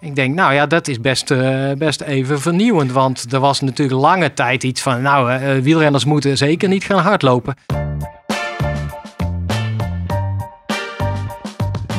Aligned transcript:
Ik 0.00 0.14
denk, 0.14 0.34
nou 0.34 0.54
ja, 0.54 0.66
dat 0.66 0.88
is 0.88 1.00
best, 1.00 1.30
uh, 1.30 1.72
best 1.72 2.00
even 2.00 2.40
vernieuwend. 2.40 2.92
Want 2.92 3.32
er 3.32 3.40
was 3.40 3.60
natuurlijk 3.60 4.00
lange 4.00 4.32
tijd 4.32 4.62
iets 4.62 4.82
van, 4.82 5.02
nou, 5.02 5.32
uh, 5.32 5.62
wielrenners 5.62 6.04
moeten 6.04 6.36
zeker 6.36 6.68
niet 6.68 6.84
gaan 6.84 6.98
hardlopen. 6.98 7.54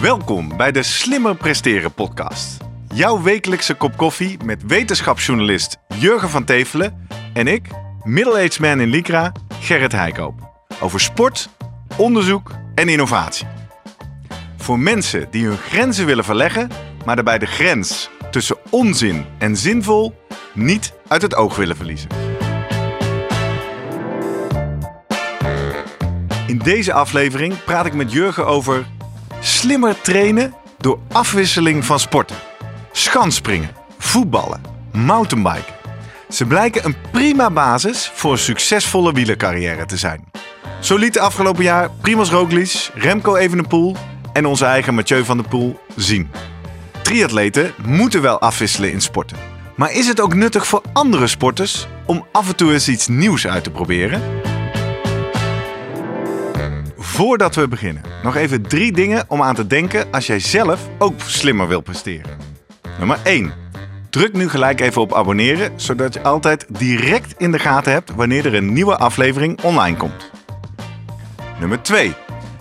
Welkom 0.02 0.58
bij 0.58 0.72
de 0.72 0.84
Slimmer 0.84 1.36
Presteren 1.36 1.94
podcast. 1.94 2.58
Jouw 2.94 3.22
wekelijkse 3.22 3.74
kop 3.74 3.98
koffie 3.98 4.38
met 4.44 4.64
wetenschapsjournalist 4.66 5.78
Jurgen 5.98 6.30
van 6.30 6.44
Tevelen 6.44 7.08
en 7.34 7.48
ik, 7.48 7.68
middle-aged 8.04 8.60
man 8.60 8.80
in 8.80 8.90
Lycra, 8.90 9.32
Gerrit 9.60 9.92
Heikoop. 9.92 10.34
Over 10.80 11.00
sport, 11.00 11.50
onderzoek 11.98 12.52
en 12.76 12.90
innovatie. 12.90 13.48
Voor 14.58 14.80
mensen 14.80 15.28
die 15.32 15.46
hun 15.46 15.58
grenzen 15.58 16.06
willen 16.06 16.24
verleggen, 16.24 16.70
maar 17.06 17.16
daarbij 17.16 17.40
de 17.40 17.46
grens 17.46 18.10
tussen 18.32 18.58
onzin 18.70 19.26
en 19.38 19.58
zinvol 19.58 20.16
niet 20.54 20.94
uit 21.08 21.22
het 21.22 21.36
oog 21.36 21.56
willen 21.56 21.76
verliezen. 21.76 22.10
In 26.48 26.58
deze 26.58 26.94
aflevering 26.94 27.64
praat 27.64 27.86
ik 27.86 27.94
met 27.94 28.12
Jurgen 28.12 28.46
over 28.46 28.86
slimmer 29.40 30.02
trainen 30.02 30.54
door 30.78 31.00
afwisseling 31.12 31.86
van 31.86 32.00
sporten. 32.00 32.36
Schansspringen, 32.92 33.70
voetballen, 33.98 34.62
mountainbiken. 34.92 35.74
Ze 36.30 36.46
blijken 36.46 36.86
een 36.86 36.96
prima 37.12 37.52
basis 37.52 38.12
voor 38.14 38.32
een 38.32 38.38
succesvolle 38.38 39.14
wielercarrière 39.14 39.86
te 39.86 39.98
zijn. 39.98 40.24
Zo 40.80 40.98
liet 40.98 41.14
de 41.14 41.20
afgelopen 41.20 41.64
jaar 41.64 41.90
Primoz 42.02 42.32
Roglic, 42.32 42.90
Remco 42.94 43.36
Evenepoel 43.36 43.96
en 44.34 44.46
onze 44.46 44.66
eigen 44.66 44.94
Mathieu 44.94 45.24
van 45.24 45.38
der 45.38 45.48
Poel 45.48 45.80
zien. 45.96 46.30
Triatleten 47.06 47.74
moeten 47.86 48.22
wel 48.22 48.40
afwisselen 48.40 48.92
in 48.92 49.02
sporten. 49.02 49.38
Maar 49.76 49.92
is 49.92 50.08
het 50.08 50.22
ook 50.22 50.34
nuttig 50.34 50.68
voor 50.68 50.82
andere 50.94 51.28
sporters 51.28 51.88
om 52.06 52.26
af 52.32 52.48
en 52.48 52.56
toe 52.56 52.74
eens 52.74 52.90
iets 52.90 53.08
nieuws 53.08 53.48
uit 53.48 53.64
te 53.64 53.72
proberen? 53.72 54.22
Voordat 56.98 57.56
we 57.56 57.68
beginnen, 57.68 58.04
nog 58.24 58.36
even 58.36 58.62
drie 58.62 58.92
dingen 58.92 59.26
om 59.28 59.42
aan 59.42 59.56
te 59.56 59.68
denken 59.68 60.12
als 60.12 60.28
jij 60.28 60.40
zelf 60.40 60.90
ook 60.98 61.14
slimmer 61.26 61.68
wil 61.68 61.82
presteren. 61.82 62.38
Nummer 62.98 63.20
1. 63.24 63.54
Druk 64.10 64.34
nu 64.34 64.50
gelijk 64.50 64.80
even 64.80 65.02
op 65.02 65.14
abonneren, 65.14 65.72
zodat 65.76 66.14
je 66.14 66.24
altijd 66.24 66.66
direct 66.68 67.34
in 67.38 67.52
de 67.52 67.60
gaten 67.60 67.92
hebt 67.92 68.16
wanneer 68.16 68.46
er 68.46 68.56
een 68.56 68.74
nieuwe 68.74 68.98
aflevering 68.98 69.62
online 69.62 69.98
komt. 69.98 70.32
Nummer 71.60 71.82
2. 71.82 72.25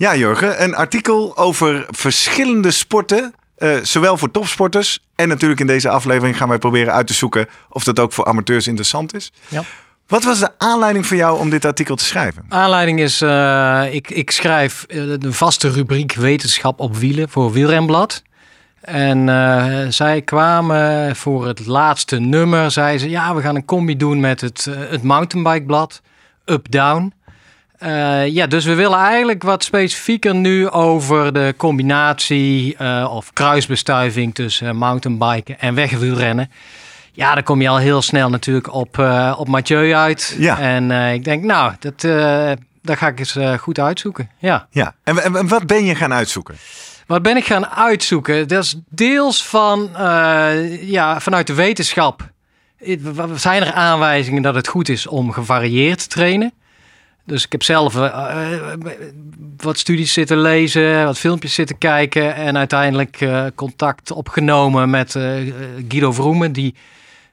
Ja, 0.00 0.16
Jurgen, 0.16 0.62
een 0.62 0.74
artikel 0.74 1.36
over 1.36 1.86
verschillende 1.90 2.70
sporten. 2.70 3.34
Uh, 3.58 3.76
zowel 3.82 4.16
voor 4.16 4.30
topsporters 4.30 4.98
en 5.14 5.28
natuurlijk 5.28 5.60
in 5.60 5.66
deze 5.66 5.88
aflevering 5.88 6.36
gaan 6.36 6.48
wij 6.48 6.58
proberen 6.58 6.92
uit 6.92 7.06
te 7.06 7.14
zoeken 7.14 7.46
of 7.68 7.84
dat 7.84 7.98
ook 7.98 8.12
voor 8.12 8.24
amateurs 8.24 8.66
interessant 8.66 9.14
is. 9.14 9.32
Ja. 9.48 9.62
Wat 10.06 10.24
was 10.24 10.38
de 10.38 10.50
aanleiding 10.58 11.06
voor 11.06 11.16
jou 11.16 11.38
om 11.38 11.50
dit 11.50 11.64
artikel 11.64 11.96
te 11.96 12.04
schrijven? 12.04 12.44
Aanleiding 12.48 13.00
is, 13.00 13.22
uh, 13.22 13.82
ik, 13.90 14.10
ik 14.10 14.30
schrijf 14.30 14.86
de 15.18 15.32
vaste 15.32 15.70
rubriek 15.70 16.14
wetenschap 16.14 16.80
op 16.80 16.96
wielen 16.96 17.28
voor 17.28 17.52
Wielrenblad. 17.52 18.22
En 18.80 19.28
uh, 19.28 19.86
zij 19.88 20.22
kwamen 20.22 21.16
voor 21.16 21.46
het 21.46 21.66
laatste 21.66 22.18
nummer, 22.18 22.70
zeiden 22.70 23.00
ze, 23.00 23.10
ja, 23.10 23.34
we 23.34 23.40
gaan 23.40 23.56
een 23.56 23.64
combi 23.64 23.96
doen 23.96 24.20
met 24.20 24.40
het, 24.40 24.66
het 24.70 25.02
mountainbikeblad, 25.02 26.00
Up 26.44 26.70
Down. 26.70 27.12
Uh, 27.82 28.26
ja, 28.26 28.46
dus 28.46 28.64
we 28.64 28.74
willen 28.74 28.98
eigenlijk 28.98 29.42
wat 29.42 29.64
specifieker 29.64 30.34
nu 30.34 30.68
over 30.68 31.32
de 31.32 31.54
combinatie 31.56 32.76
uh, 32.80 33.10
of 33.14 33.32
kruisbestuiving 33.32 34.34
tussen 34.34 34.76
mountainbiken 34.76 35.60
en 35.60 35.74
wegwielrennen. 35.74 36.50
Ja, 37.12 37.34
dan 37.34 37.42
kom 37.42 37.62
je 37.62 37.68
al 37.68 37.76
heel 37.76 38.02
snel 38.02 38.30
natuurlijk 38.30 38.72
op, 38.72 38.98
uh, 38.98 39.34
op 39.38 39.48
Mathieu 39.48 39.94
uit. 39.94 40.36
Ja. 40.38 40.58
En 40.58 40.90
ik 41.14 41.24
denk, 41.24 41.44
nou, 41.44 41.72
dat, 41.78 42.00
dat 42.82 42.98
ga 42.98 43.08
ik 43.08 43.18
eens 43.18 43.38
goed 43.58 43.78
uitzoeken. 43.78 44.30
Ja. 44.38 44.66
ja. 44.70 44.94
En, 45.04 45.22
en, 45.22 45.48
wat 45.48 45.66
ben 45.66 45.84
je 45.84 45.94
gaan 45.94 46.12
uitzoeken? 46.12 46.54
Wat 47.06 47.22
ben 47.22 47.36
ik 47.36 47.44
gaan 47.44 47.66
uitzoeken? 47.66 48.48
Dat 48.48 48.64
is 48.64 48.76
deels 48.88 49.46
van, 49.46 49.90
ja, 50.80 51.20
vanuit 51.20 51.46
de 51.46 51.54
wetenschap. 51.54 52.30
Zijn 53.34 53.62
er 53.62 53.72
aanwijzingen 53.72 54.42
dat 54.42 54.54
het 54.54 54.68
goed 54.68 54.88
is 54.88 55.06
om 55.06 55.32
gevarieerd 55.32 55.98
te 55.98 56.06
trainen? 56.06 56.52
Dus 57.30 57.44
ik 57.44 57.52
heb 57.52 57.62
zelf 57.62 57.94
uh, 57.94 58.36
wat 59.56 59.78
studies 59.78 60.12
zitten 60.12 60.38
lezen, 60.38 61.04
wat 61.04 61.18
filmpjes 61.18 61.54
zitten 61.54 61.78
kijken 61.78 62.34
en 62.34 62.56
uiteindelijk 62.56 63.20
uh, 63.20 63.44
contact 63.54 64.10
opgenomen 64.10 64.90
met 64.90 65.12
Guido 65.88 66.12
Vroemen, 66.12 66.52
die, 66.52 66.74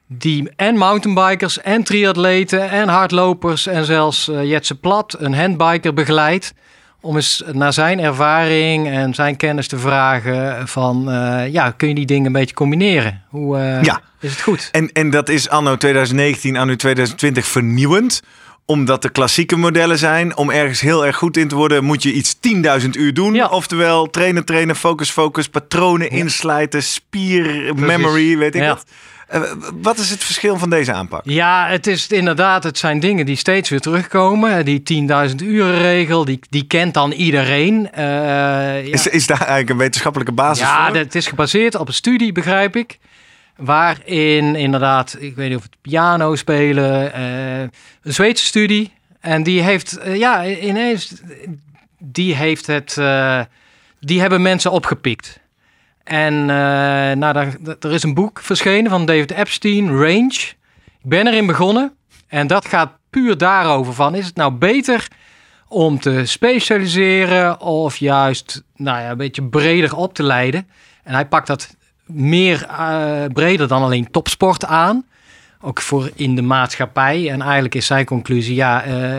die 0.06 0.50
en 0.56 0.76
mountainbikers 0.76 1.60
en 1.60 1.82
triatleten 1.82 2.70
en 2.70 2.88
hardlopers 2.88 3.66
en 3.66 3.84
zelfs 3.84 4.30
Jetse 4.42 4.74
Plat, 4.74 5.16
een 5.18 5.34
handbiker, 5.34 5.94
begeleidt. 5.94 6.54
Om 7.00 7.16
eens 7.16 7.42
naar 7.52 7.72
zijn 7.72 8.00
ervaring 8.00 8.88
en 8.88 9.14
zijn 9.14 9.36
kennis 9.36 9.68
te 9.68 9.78
vragen 9.78 10.68
van, 10.68 11.04
ja, 11.50 11.70
kun 11.70 11.88
je 11.88 11.94
die 11.94 12.06
dingen 12.06 12.26
een 12.26 12.32
beetje 12.32 12.54
combineren? 12.54 13.22
Hoe 13.28 13.58
ja. 13.82 14.00
is 14.20 14.30
het 14.30 14.40
goed? 14.40 14.68
En, 14.72 14.92
en 14.92 15.10
dat 15.10 15.28
is 15.28 15.48
anno 15.48 15.76
2019, 15.76 16.56
anno 16.56 16.76
2020 16.76 17.46
vernieuwend 17.46 18.22
omdat 18.70 19.02
de 19.02 19.08
klassieke 19.08 19.56
modellen 19.56 19.98
zijn. 19.98 20.36
Om 20.36 20.50
ergens 20.50 20.80
heel 20.80 21.06
erg 21.06 21.16
goed 21.16 21.36
in 21.36 21.48
te 21.48 21.54
worden, 21.54 21.84
moet 21.84 22.02
je 22.02 22.12
iets 22.12 22.36
10.000 22.82 22.88
uur 22.90 23.14
doen. 23.14 23.50
Oftewel 23.50 24.10
trainen, 24.10 24.44
trainen, 24.44 24.76
focus, 24.76 25.10
focus, 25.10 25.48
patronen 25.48 26.10
inslijten, 26.10 26.82
spier, 26.82 27.72
memory, 27.74 28.38
weet 28.38 28.54
ik 28.54 28.62
wat. 28.62 28.84
Uh, 29.34 29.42
wat 29.82 29.98
is 29.98 30.10
het 30.10 30.24
verschil 30.24 30.58
van 30.58 30.70
deze 30.70 30.92
aanpak? 30.92 31.20
Ja, 31.24 31.66
het 31.68 31.86
is 31.86 32.06
inderdaad, 32.06 32.64
het 32.64 32.78
zijn 32.78 33.00
dingen 33.00 33.26
die 33.26 33.36
steeds 33.36 33.68
weer 33.68 33.80
terugkomen. 33.80 34.64
Die 34.64 34.82
10.000 35.28 35.34
uren 35.42 35.78
regel, 35.78 36.24
die, 36.24 36.40
die 36.50 36.66
kent 36.66 36.94
dan 36.94 37.12
iedereen. 37.12 37.74
Uh, 37.74 38.00
ja. 38.00 38.92
is, 38.92 39.06
is 39.06 39.26
daar 39.26 39.38
eigenlijk 39.38 39.70
een 39.70 39.76
wetenschappelijke 39.76 40.32
basis 40.32 40.64
ja, 40.64 40.86
voor? 40.86 40.96
Ja, 40.96 41.02
het 41.02 41.14
is 41.14 41.26
gebaseerd 41.26 41.74
op 41.74 41.88
een 41.88 41.94
studie, 41.94 42.32
begrijp 42.32 42.76
ik. 42.76 42.98
Waarin 43.58 44.56
inderdaad, 44.56 45.16
ik 45.18 45.36
weet 45.36 45.48
niet 45.48 45.56
of 45.56 45.62
het 45.62 45.76
piano 45.80 46.36
spelen, 46.36 47.18
uh, 47.18 47.60
een 47.60 47.70
Zweedse 48.02 48.44
studie. 48.44 48.92
En 49.20 49.42
die 49.42 49.62
heeft, 49.62 49.98
uh, 50.06 50.16
ja, 50.16 50.46
ineens, 50.46 51.14
die 51.98 52.34
heeft 52.34 52.66
het, 52.66 52.96
uh, 52.98 53.40
die 54.00 54.20
hebben 54.20 54.42
mensen 54.42 54.70
opgepikt. 54.70 55.40
En 56.04 56.46
nou, 56.46 57.32
daar, 57.32 57.56
er 57.80 57.92
is 57.92 58.02
een 58.02 58.14
boek 58.14 58.40
verschenen 58.40 58.90
van 58.90 59.06
David 59.06 59.30
Epstein, 59.30 59.88
Range. 59.88 60.38
Ik 61.02 61.08
ben 61.08 61.26
erin 61.26 61.46
begonnen. 61.46 61.92
En 62.28 62.46
dat 62.46 62.68
gaat 62.68 62.90
puur 63.10 63.38
daarover 63.38 63.92
van, 63.94 64.14
is 64.14 64.26
het 64.26 64.36
nou 64.36 64.52
beter 64.52 65.08
om 65.68 66.00
te 66.00 66.26
specialiseren 66.26 67.60
of 67.60 67.96
juist 67.96 68.62
nou 68.76 69.00
ja, 69.00 69.10
een 69.10 69.16
beetje 69.16 69.42
breder 69.42 69.96
op 69.96 70.14
te 70.14 70.22
leiden? 70.22 70.68
En 71.02 71.14
hij 71.14 71.26
pakt 71.26 71.46
dat 71.46 71.76
meer 72.12 72.66
uh, 72.70 73.24
breder 73.32 73.68
dan 73.68 73.82
alleen 73.82 74.10
topsport 74.10 74.64
aan. 74.64 75.04
Ook 75.60 75.80
voor 75.80 76.10
in 76.14 76.34
de 76.34 76.42
maatschappij. 76.42 77.30
En 77.30 77.42
eigenlijk 77.42 77.74
is 77.74 77.86
zijn 77.86 78.04
conclusie, 78.04 78.54
ja, 78.54 78.86
uh, 78.86 79.14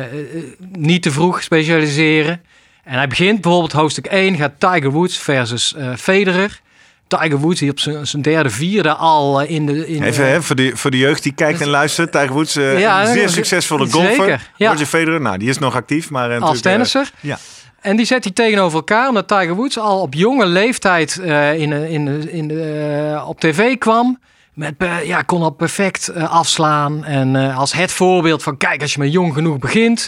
niet 0.72 1.02
te 1.02 1.12
vroeg 1.12 1.44
specialiseren. 1.44 2.42
En 2.84 2.96
hij 2.96 3.08
begint 3.08 3.42
bijvoorbeeld 3.42 3.72
hoofdstuk 3.72 4.06
1, 4.06 4.36
gaat 4.36 4.52
Tiger 4.58 4.92
Woods 4.92 5.18
versus 5.18 5.76
uh, 5.78 5.96
Federer. 5.96 6.60
Tiger 7.08 7.38
Woods 7.38 7.60
die 7.60 7.72
op 7.72 7.80
zijn 7.80 8.22
derde, 8.22 8.50
vierde 8.50 8.94
al 8.94 9.42
in 9.42 9.66
de... 9.66 9.88
In 9.88 10.04
Even 10.04 10.30
hè, 10.30 10.42
voor, 10.42 10.56
de, 10.56 10.72
voor 10.76 10.92
de 10.92 10.98
jeugd 10.98 11.24
die 11.24 11.34
kijkt 11.34 11.62
en 11.62 11.68
luistert. 11.68 12.12
Tiger 12.12 12.34
Woods, 12.34 12.54
ja, 12.54 13.02
een 13.02 13.14
zeer 13.14 13.30
succesvolle 13.30 13.90
golfer. 13.90 14.16
Zeker, 14.16 14.50
ja. 14.56 14.72
Roger 14.72 14.86
Federer, 14.86 15.22
nou, 15.22 15.38
die 15.38 15.50
is 15.50 15.58
nog 15.58 15.76
actief. 15.76 16.10
Maar, 16.10 16.40
Als 16.40 16.62
tennisser. 16.62 17.12
ja. 17.20 17.40
En 17.82 17.96
die 17.96 18.06
zet 18.06 18.24
hij 18.24 18.34
tegenover 18.34 18.78
elkaar, 18.78 19.08
omdat 19.08 19.28
Tiger 19.28 19.56
Woods 19.56 19.80
al 19.80 20.02
op 20.02 20.14
jonge 20.14 20.46
leeftijd 20.46 21.20
uh, 21.22 21.60
in, 21.60 21.72
in, 21.72 22.32
in, 22.32 22.50
uh, 22.50 23.28
op 23.28 23.40
tv 23.40 23.78
kwam. 23.78 24.20
Met, 24.54 24.74
uh, 24.78 25.06
ja, 25.06 25.22
kon 25.22 25.42
al 25.42 25.50
perfect 25.50 26.16
afslaan. 26.16 27.06
En 27.06 27.36
als 27.36 27.74
het 27.74 27.92
voorbeeld 27.92 28.44
van, 28.44 28.58
kijk, 28.58 28.82
als 28.82 28.94
je 28.94 29.00
maar 29.00 29.08
jong 29.08 29.34
genoeg 29.34 29.58
begint. 29.58 30.08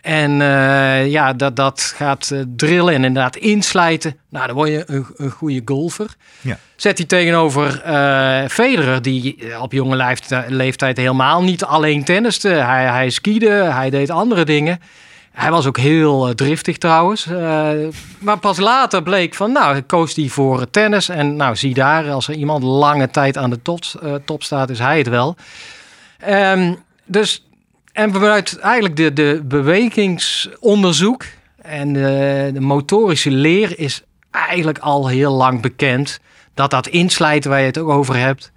En 0.00 0.30
ja, 1.10 1.32
dat, 1.32 1.56
dat 1.56 1.92
gaat 1.96 2.32
drillen 2.56 2.94
en 2.94 3.04
inderdaad 3.04 3.36
inslijten. 3.36 4.16
Nou, 4.30 4.46
dan 4.46 4.54
word 4.54 4.68
je 4.68 4.82
een, 4.86 5.06
een 5.16 5.30
goede 5.30 5.62
golfer. 5.64 6.14
Ja. 6.40 6.58
Zet 6.76 6.98
hij 6.98 7.06
tegenover 7.06 7.70
Federer, 8.48 9.02
die 9.02 9.38
op 9.60 9.72
jonge 9.72 9.96
leeftijd, 9.96 10.50
leeftijd 10.50 10.96
helemaal 10.96 11.42
niet 11.42 11.64
alleen 11.64 12.04
tenniste. 12.04 12.48
Hij, 12.48 12.84
hij 12.84 13.10
skiede, 13.10 13.50
hij 13.50 13.90
deed 13.90 14.10
andere 14.10 14.44
dingen. 14.44 14.80
Hij 15.32 15.50
was 15.50 15.66
ook 15.66 15.78
heel 15.78 16.34
driftig 16.34 16.78
trouwens. 16.78 17.26
maar 18.18 18.38
pas 18.40 18.58
later 18.58 19.02
bleek 19.02 19.34
van, 19.34 19.52
nou, 19.52 19.80
koos 19.80 20.14
hij 20.14 20.28
voor 20.28 20.70
tennis. 20.70 21.08
En 21.08 21.36
nou, 21.36 21.56
zie 21.56 21.74
daar, 21.74 22.10
als 22.10 22.28
er 22.28 22.34
iemand 22.34 22.62
lange 22.62 23.10
tijd 23.10 23.36
aan 23.36 23.50
de 23.50 23.62
top, 23.62 23.80
top 24.24 24.42
staat, 24.42 24.70
is 24.70 24.78
hij 24.78 24.98
het 24.98 25.08
wel. 25.08 25.36
Um, 26.28 26.76
dus 27.04 27.44
en 27.92 28.12
vanuit 28.12 28.58
eigenlijk 28.58 28.96
de, 28.96 29.12
de 29.12 29.42
bewegingsonderzoek 29.44 31.24
en 31.62 31.92
de, 31.92 32.50
de, 32.54 32.60
motorische 32.60 33.30
leer 33.30 33.78
is 33.78 34.02
eigenlijk 34.30 34.78
al 34.78 35.08
heel 35.08 35.32
lang 35.32 35.62
bekend 35.62 36.20
dat 36.54 36.70
dat 36.70 36.86
inslijten 36.86 37.50
waar 37.50 37.60
je 37.60 37.66
het 37.66 37.78
ook 37.78 37.88
over 37.88 38.16
hebt, 38.16 38.52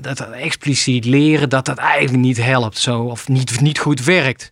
dat 0.00 0.16
dat 0.16 0.30
expliciet 0.30 1.04
leren, 1.04 1.48
dat 1.48 1.64
dat 1.66 1.78
eigenlijk 1.78 2.22
niet 2.22 2.42
helpt 2.42 2.78
zo 2.78 3.02
of 3.02 3.28
niet, 3.28 3.60
niet 3.60 3.78
goed 3.78 4.04
werkt. 4.04 4.50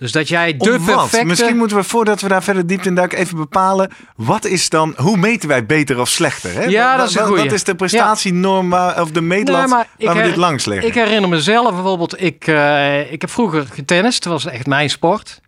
Dus 0.00 0.12
dat 0.12 0.28
jij 0.28 0.56
de 0.56 0.72
Om 0.72 0.84
wat? 0.84 0.96
perfecte... 0.96 1.26
Misschien 1.26 1.56
moeten 1.56 1.76
we 1.76 1.82
voordat 1.82 2.20
we 2.20 2.28
daar 2.28 2.42
verder 2.42 2.66
diep 2.66 2.82
in 2.82 2.94
duiken 2.94 3.18
even 3.18 3.36
bepalen. 3.36 3.90
Wat 4.16 4.44
is 4.44 4.68
dan, 4.68 4.94
hoe 4.96 5.16
meten 5.16 5.48
wij 5.48 5.66
beter 5.66 6.00
of 6.00 6.08
slechter? 6.08 6.52
Hè? 6.54 6.64
Ja, 6.64 6.96
dat 6.96 7.08
is 7.08 7.14
een 7.14 7.26
goeie. 7.26 7.42
wat 7.42 7.52
is 7.52 7.64
de 7.64 7.74
prestatienorm 7.74 8.72
of 8.74 9.10
de 9.10 9.20
meetlat 9.20 9.68
Nee, 9.68 10.06
waar 10.08 10.16
we 10.16 10.22
dit 10.22 10.36
langs 10.36 10.64
leggen? 10.64 10.88
Ik 10.88 10.94
herinner 10.94 11.28
mezelf 11.30 11.74
bijvoorbeeld, 11.74 12.22
ik, 12.22 12.46
eh, 12.46 13.12
ik 13.12 13.20
heb 13.20 13.30
vroeger 13.30 13.66
getennist, 13.72 14.22
dat 14.22 14.32
was 14.32 14.46
echt 14.46 14.66
mijn 14.66 14.90
sport. 14.90 15.40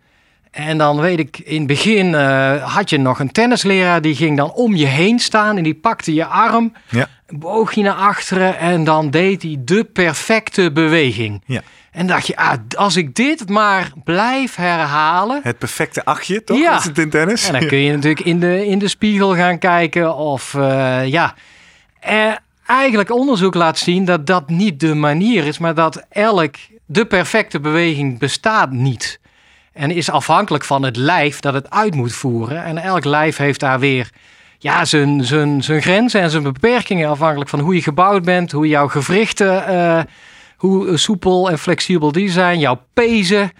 En 0.51 0.77
dan 0.77 0.99
weet 0.99 1.19
ik, 1.19 1.39
in 1.43 1.57
het 1.57 1.67
begin 1.67 2.15
eh, 2.15 2.73
had 2.75 2.89
je 2.89 2.97
nog 2.97 3.19
een 3.19 3.31
tennisleraar 3.31 4.01
die 4.01 4.15
ging 4.15 4.37
dan 4.37 4.51
om 4.51 4.75
je 4.75 4.85
heen 4.85 5.19
staan 5.19 5.57
en 5.57 5.63
die 5.63 5.75
pakte 5.75 6.13
je 6.13 6.25
arm, 6.25 6.73
Ja. 6.89 7.07
boog 7.27 7.73
je 7.73 7.81
naar 7.83 7.93
achteren 7.93 8.57
en 8.57 8.83
dan 8.83 9.09
deed 9.09 9.41
hij 9.41 9.57
de 9.59 9.83
perfecte 9.83 10.71
beweging. 10.71 11.43
Ja. 11.45 11.61
En 11.93 12.07
dacht 12.07 12.27
je, 12.27 12.35
ah, 12.35 12.53
als 12.75 12.95
ik 12.95 13.15
dit 13.15 13.49
maar 13.49 13.91
blijf 14.03 14.55
herhalen, 14.55 15.39
Het 15.43 15.57
perfecte 15.57 16.05
achtje, 16.05 16.43
toch? 16.43 16.57
Ja. 16.57 16.77
Is 16.77 16.83
het 16.83 16.97
in 16.97 17.09
tennis? 17.09 17.47
en 17.47 17.59
dan 17.59 17.67
kun 17.67 17.77
je 17.77 17.91
natuurlijk 17.91 18.25
in 18.25 18.39
de, 18.39 18.65
in 18.65 18.79
de 18.79 18.87
spiegel 18.87 19.35
gaan 19.35 19.57
kijken 19.57 20.15
of 20.15 20.53
eh, 20.53 21.07
ja. 21.07 21.33
Eh, 21.99 22.31
eigenlijk 22.65 23.11
onderzoek 23.11 23.53
laat 23.53 23.77
zien 23.77 24.05
dat 24.05 24.27
dat 24.27 24.49
niet 24.49 24.79
de 24.79 24.93
manier 24.93 25.45
is, 25.45 25.57
maar 25.57 25.73
dat 25.73 26.05
elk, 26.09 26.55
de 26.85 27.05
perfecte 27.05 27.59
beweging 27.59 28.19
bestaat 28.19 28.71
niet. 28.71 29.19
En 29.73 29.91
is 29.91 30.09
afhankelijk 30.09 30.63
van 30.63 30.83
het 30.83 30.95
lijf 30.95 31.39
dat 31.39 31.53
het 31.53 31.69
uit 31.69 31.95
moet 31.95 32.13
voeren. 32.13 32.63
En 32.63 32.77
elk 32.77 33.05
lijf 33.05 33.37
heeft 33.37 33.59
daar 33.59 33.79
weer 33.79 34.09
ja, 34.57 34.85
zijn, 34.85 35.25
zijn, 35.25 35.63
zijn 35.63 35.81
grenzen 35.81 36.21
en 36.21 36.29
zijn 36.29 36.43
beperkingen. 36.43 37.09
Afhankelijk 37.09 37.49
van 37.49 37.59
hoe 37.59 37.75
je 37.75 37.81
gebouwd 37.81 38.23
bent, 38.23 38.51
hoe 38.51 38.67
jouw 38.67 38.87
gewrichten, 38.87 39.67
eh, 39.67 40.01
hoe 40.67 40.97
soepel 40.97 41.49
en 41.49 41.59
flexibel 41.59 42.11
die 42.11 42.29
zijn, 42.29 42.59
jouw 42.59 42.81
pezen. 42.93 43.51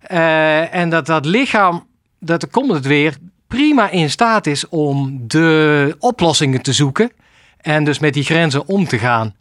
Eh, 0.00 0.74
en 0.74 0.90
dat 0.90 1.06
dat 1.06 1.24
lichaam, 1.24 1.86
dat 2.20 2.42
er 2.42 2.48
komt 2.48 2.72
het 2.72 2.86
weer, 2.86 3.16
prima 3.46 3.90
in 3.90 4.10
staat 4.10 4.46
is 4.46 4.68
om 4.68 5.20
de 5.26 5.96
oplossingen 5.98 6.62
te 6.62 6.72
zoeken. 6.72 7.12
En 7.60 7.84
dus 7.84 7.98
met 7.98 8.14
die 8.14 8.24
grenzen 8.24 8.66
om 8.66 8.86
te 8.86 8.98
gaan. 8.98 9.34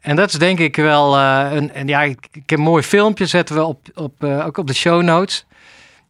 En 0.00 0.16
dat 0.16 0.28
is 0.28 0.38
denk 0.38 0.58
ik 0.58 0.76
wel 0.76 1.16
eh, 1.16 1.46
een. 1.52 1.72
En 1.72 1.88
ja, 1.88 2.02
ik, 2.02 2.18
heb 2.32 2.50
een 2.58 2.64
mooi 2.64 2.82
filmpje, 2.82 3.26
zetten 3.26 3.54
we 3.54 3.64
op, 3.64 3.80
op, 3.94 4.24
eh, 4.24 4.46
ook 4.46 4.56
op 4.56 4.66
de 4.66 4.74
show 4.74 5.02
notes. 5.02 5.46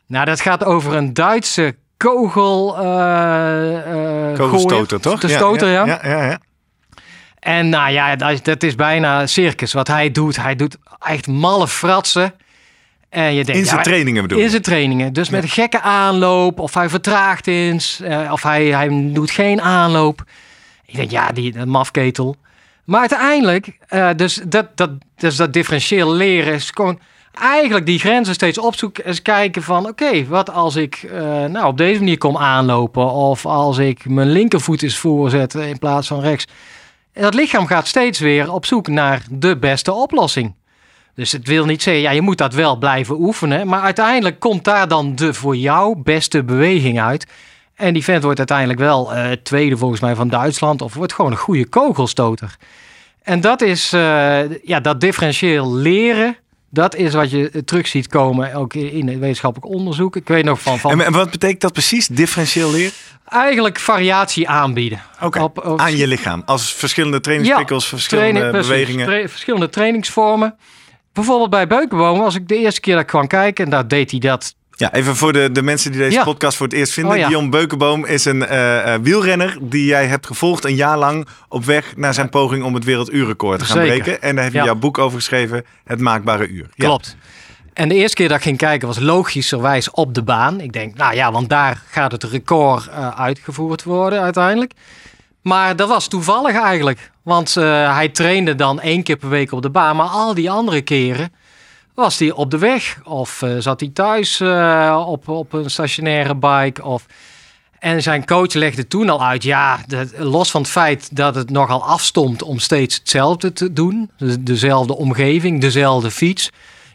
Nou, 0.06 0.24
dat 0.24 0.40
gaat 0.40 0.64
over 0.64 0.94
een 0.94 1.14
Duitse 1.14 1.76
kogel. 1.96 2.76
eh, 2.76 4.34
Kogelstoter, 4.34 4.86
gooier. 4.86 5.00
toch? 5.00 5.20
De 5.20 5.28
stoter, 5.28 5.68
ja. 5.68 5.86
ja, 5.86 6.00
ja, 6.02 6.24
ja. 6.24 6.38
En 7.42 7.68
nou 7.68 7.90
ja, 7.92 8.16
dat 8.16 8.30
is, 8.30 8.42
dat 8.42 8.62
is 8.62 8.74
bijna 8.74 9.26
circus 9.26 9.72
wat 9.72 9.88
hij 9.88 10.10
doet. 10.10 10.36
Hij 10.36 10.56
doet 10.56 10.76
echt 11.00 11.26
malle 11.26 11.68
fratsen. 11.68 12.34
En 13.08 13.34
je 13.34 13.44
denkt, 13.44 13.60
In 13.60 13.66
zijn 13.66 13.76
ja, 13.76 13.82
trainingen 13.82 14.22
bedoel 14.22 14.38
je? 14.38 14.44
in 14.44 14.50
zijn 14.50 14.62
trainingen. 14.62 15.12
Dus 15.12 15.30
met 15.30 15.42
een 15.42 15.48
gekke 15.48 15.80
aanloop. 15.80 16.58
Of 16.60 16.74
hij 16.74 16.88
vertraagt 16.88 17.46
eens. 17.46 18.00
eh, 18.00 18.32
of 18.32 18.42
hij, 18.42 18.64
hij 18.64 18.88
doet 19.12 19.30
geen 19.30 19.60
aanloop. 19.60 20.24
Ik 20.86 20.94
denk, 20.96 21.10
ja, 21.10 21.28
die 21.32 21.64
mafketel. 21.66 22.36
Maar 22.84 23.00
uiteindelijk, 23.00 23.76
eh, 23.88 24.08
dus, 24.16 24.40
dat, 24.48 24.66
dat, 24.76 24.90
dus 25.16 25.36
dat 25.36 25.52
differentieel 25.52 26.12
leren 26.12 26.54
is 26.54 26.70
gewoon 26.74 26.98
eigenlijk 27.40 27.86
die 27.86 27.98
grenzen 27.98 28.34
steeds 28.34 28.58
opzoeken. 28.58 29.06
Eens 29.06 29.22
kijken 29.22 29.62
van, 29.62 29.86
oké, 29.88 30.26
wat 30.26 30.50
als 30.50 30.76
ik 30.76 30.94
eh, 31.02 31.20
nou, 31.44 31.66
op 31.66 31.76
deze 31.78 31.98
manier 31.98 32.18
kom 32.18 32.36
aanlopen. 32.36 33.10
Of 33.10 33.46
als 33.46 33.78
ik 33.78 34.08
mijn 34.08 34.30
linkervoet 34.30 34.82
eens 34.82 34.98
voorzet 34.98 35.54
in 35.54 35.78
plaats 35.78 36.08
van 36.08 36.20
rechts. 36.20 36.44
En 37.12 37.22
dat 37.22 37.34
lichaam 37.34 37.66
gaat 37.66 37.86
steeds 37.86 38.18
weer 38.18 38.52
op 38.52 38.66
zoek 38.66 38.88
naar 38.88 39.22
de 39.30 39.56
beste 39.56 39.92
oplossing. 39.92 40.54
Dus 41.14 41.32
het 41.32 41.46
wil 41.46 41.64
niet 41.64 41.82
zeggen, 41.82 42.02
ja, 42.02 42.10
je 42.10 42.20
moet 42.20 42.38
dat 42.38 42.54
wel 42.54 42.76
blijven 42.76 43.20
oefenen. 43.20 43.66
Maar 43.66 43.82
uiteindelijk 43.82 44.40
komt 44.40 44.64
daar 44.64 44.88
dan 44.88 45.14
de 45.14 45.34
voor 45.34 45.56
jou 45.56 45.98
beste 46.02 46.44
beweging 46.44 47.00
uit. 47.00 47.26
En 47.74 47.92
die 47.92 48.04
vent 48.04 48.22
wordt 48.22 48.38
uiteindelijk 48.38 48.78
wel 48.78 49.14
eh, 49.14 49.30
tweede 49.42 49.76
volgens 49.76 50.00
mij 50.00 50.14
van 50.14 50.28
Duitsland. 50.28 50.82
Of 50.82 50.94
wordt 50.94 51.12
gewoon 51.12 51.30
een 51.30 51.36
goede 51.36 51.68
kogelstoter. 51.68 52.56
En 53.22 53.40
dat 53.40 53.60
is, 53.60 53.92
eh, 53.92 54.64
ja, 54.64 54.80
dat 54.80 55.00
differentieel 55.00 55.74
leren. 55.74 56.36
Dat 56.74 56.94
is 56.96 57.14
wat 57.14 57.30
je 57.30 57.62
terug 57.64 57.86
ziet 57.86 58.08
komen, 58.08 58.54
ook 58.54 58.74
in 58.74 59.08
het 59.08 59.18
wetenschappelijk 59.18 59.74
onderzoek. 59.74 60.16
Ik 60.16 60.28
weet 60.28 60.44
nog 60.44 60.60
van, 60.62 60.78
van 60.78 61.00
En, 61.00 61.12
wat 61.12 61.30
betekent 61.30 61.60
dat 61.60 61.72
precies, 61.72 62.06
differentieel 62.06 62.70
leren? 62.70 62.92
eigenlijk 63.28 63.78
variatie 63.78 64.48
aanbieden. 64.48 65.02
Op- 65.20 65.36
op- 65.66 65.78
aan 65.80 65.96
je 65.96 66.06
lichaam. 66.06 66.42
Als 66.46 66.74
verschillende 66.74 67.20
trainingsprikkels, 67.20 67.86
verschillende 67.88 68.38
Training- 68.40 68.62
bewegingen. 68.66 69.28
verschillende 69.28 69.68
trainingsvormen. 69.68 70.56
Bijvoorbeeld 71.12 71.50
bij 71.50 71.66
Beukenboom 71.66 72.18
was 72.18 72.34
ik 72.34 72.48
de 72.48 72.56
eerste 72.56 72.80
keer 72.80 72.92
dat 72.94 73.02
ik 73.02 73.08
kwam 73.08 73.26
kijken. 73.26 73.64
En 73.64 73.70
daar 73.70 73.88
deed 73.88 74.10
hij 74.10 74.20
dat. 74.20 74.54
Ja, 74.82 74.92
even 74.92 75.16
voor 75.16 75.32
de, 75.32 75.52
de 75.52 75.62
mensen 75.62 75.90
die 75.90 76.00
deze 76.00 76.16
Ja. 76.16 76.24
podcast 76.24 76.56
voor 76.56 76.66
het 76.66 76.74
eerst 76.74 76.92
vinden. 76.92 77.12
Oh 77.12 77.18
ja. 77.18 77.28
Dion 77.28 77.50
Beukenboom 77.50 78.04
is 78.06 78.24
een 78.24 78.46
eh, 78.46 78.94
eh, 78.94 79.00
wielrenner 79.02 79.56
die 79.60 79.84
jij 79.84 80.06
hebt 80.06 80.26
gevolgd 80.26 80.64
een 80.64 80.74
jaar 80.74 80.98
lang 80.98 81.26
op 81.48 81.64
weg 81.64 81.96
naar 81.96 82.14
zijn 82.14 82.28
poging 82.28 82.64
om 82.64 82.74
het 82.74 82.84
werelduurrecord 82.84 83.58
te 83.58 83.64
gaan 83.64 83.76
Zeker. 83.76 84.02
breken. 84.02 84.22
En 84.22 84.34
daar 84.34 84.44
heb 84.44 84.52
je 84.52 84.62
jouw 84.62 84.74
boek 84.74 84.98
over 84.98 85.18
geschreven, 85.18 85.64
Het 85.84 86.00
Maakbare 86.00 86.46
Uur. 86.48 86.66
Ja. 86.74 86.84
Klopt. 86.86 87.16
En 87.72 87.88
de 87.88 87.94
eerste 87.94 88.16
keer 88.16 88.28
dat 88.28 88.36
ik 88.36 88.42
ging 88.42 88.56
kijken 88.56 88.88
was 88.88 88.98
logischerwijs 88.98 89.90
op 89.90 90.14
de 90.14 90.22
baan. 90.22 90.60
Ik 90.60 90.72
denk, 90.72 90.96
nou 90.96 91.14
ja, 91.14 91.32
want 91.32 91.48
daar 91.48 91.82
gaat 91.90 92.12
het 92.12 92.24
record 92.24 92.86
eh, 92.88 93.20
uitgevoerd 93.20 93.82
worden 93.82 94.20
uiteindelijk. 94.20 94.72
Maar 95.42 95.76
dat 95.76 95.88
was 95.88 96.08
toevallig 96.08 96.56
eigenlijk. 96.62 97.10
Want 97.22 97.54
hij 97.54 98.08
trainde 98.08 98.54
dan 98.54 98.80
één 98.80 99.02
keer 99.02 99.16
per 99.16 99.28
week 99.28 99.52
op 99.52 99.62
de 99.62 99.70
baan. 99.70 99.96
Maar 99.96 100.06
al 100.06 100.34
die 100.34 100.50
andere 100.50 100.80
keren 100.80 101.32
was 101.94 102.18
hij 102.18 102.30
op 102.30 102.50
de 102.50 102.58
weg. 102.58 102.98
Of 103.04 103.42
eh, 103.42 103.50
zat 103.58 103.80
hij 103.80 103.90
thuis 103.92 104.40
eh, 104.40 105.04
op, 105.06 105.28
op 105.28 105.52
een 105.52 105.70
stationaire 105.70 106.34
bike. 106.34 106.84
Of... 106.84 107.06
En 107.78 108.02
zijn 108.02 108.26
coach 108.26 108.52
legde 108.52 108.86
toen 108.86 109.08
al 109.08 109.24
uit, 109.24 109.42
ja, 109.42 109.78
dat, 109.86 110.08
los 110.18 110.50
van 110.50 110.60
het 110.60 110.70
feit 110.70 111.16
dat 111.16 111.34
het 111.34 111.50
nogal 111.50 111.84
afstond 111.84 112.42
om 112.42 112.58
steeds 112.58 112.94
hetzelfde 112.94 113.52
te 113.52 113.72
doen. 113.72 114.10
Dus 114.18 114.36
dezelfde 114.38 114.96
omgeving, 114.96 115.60
dezelfde 115.60 116.10
fiets 116.10 116.50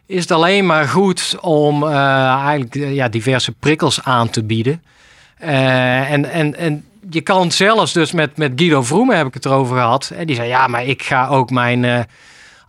is 0.06 0.22
het 0.22 0.32
alleen 0.32 0.66
maar 0.66 0.88
goed 0.88 1.36
om 1.42 1.84
eh, 1.84 1.96
eigenlijk 2.28 2.74
ja, 2.74 3.10
diverse 3.10 3.52
prikkels 3.52 4.04
aan 4.04 4.30
te 4.30 4.44
bieden. 4.44 4.84
En, 5.38 6.32
en, 6.32 6.58
en 6.58 6.86
je 7.10 7.22
kan 7.22 7.52
zelfs 7.52 7.94
dus 7.94 8.12
met, 8.12 8.38
met 8.38 8.52
Guido 8.56 8.84
Vroemen 8.84 9.18
heb 9.18 9.28
ik 9.28 9.34
het 9.34 9.46
erover 9.46 9.76
gehad. 9.76 10.12
En 10.16 10.28
die 10.28 10.36
zei, 10.36 10.48
ja, 10.48 10.68
maar 10.68 10.86
ik 10.86 11.04
ga 11.04 11.28
ook 11.28 11.50
mijn... 11.50 12.08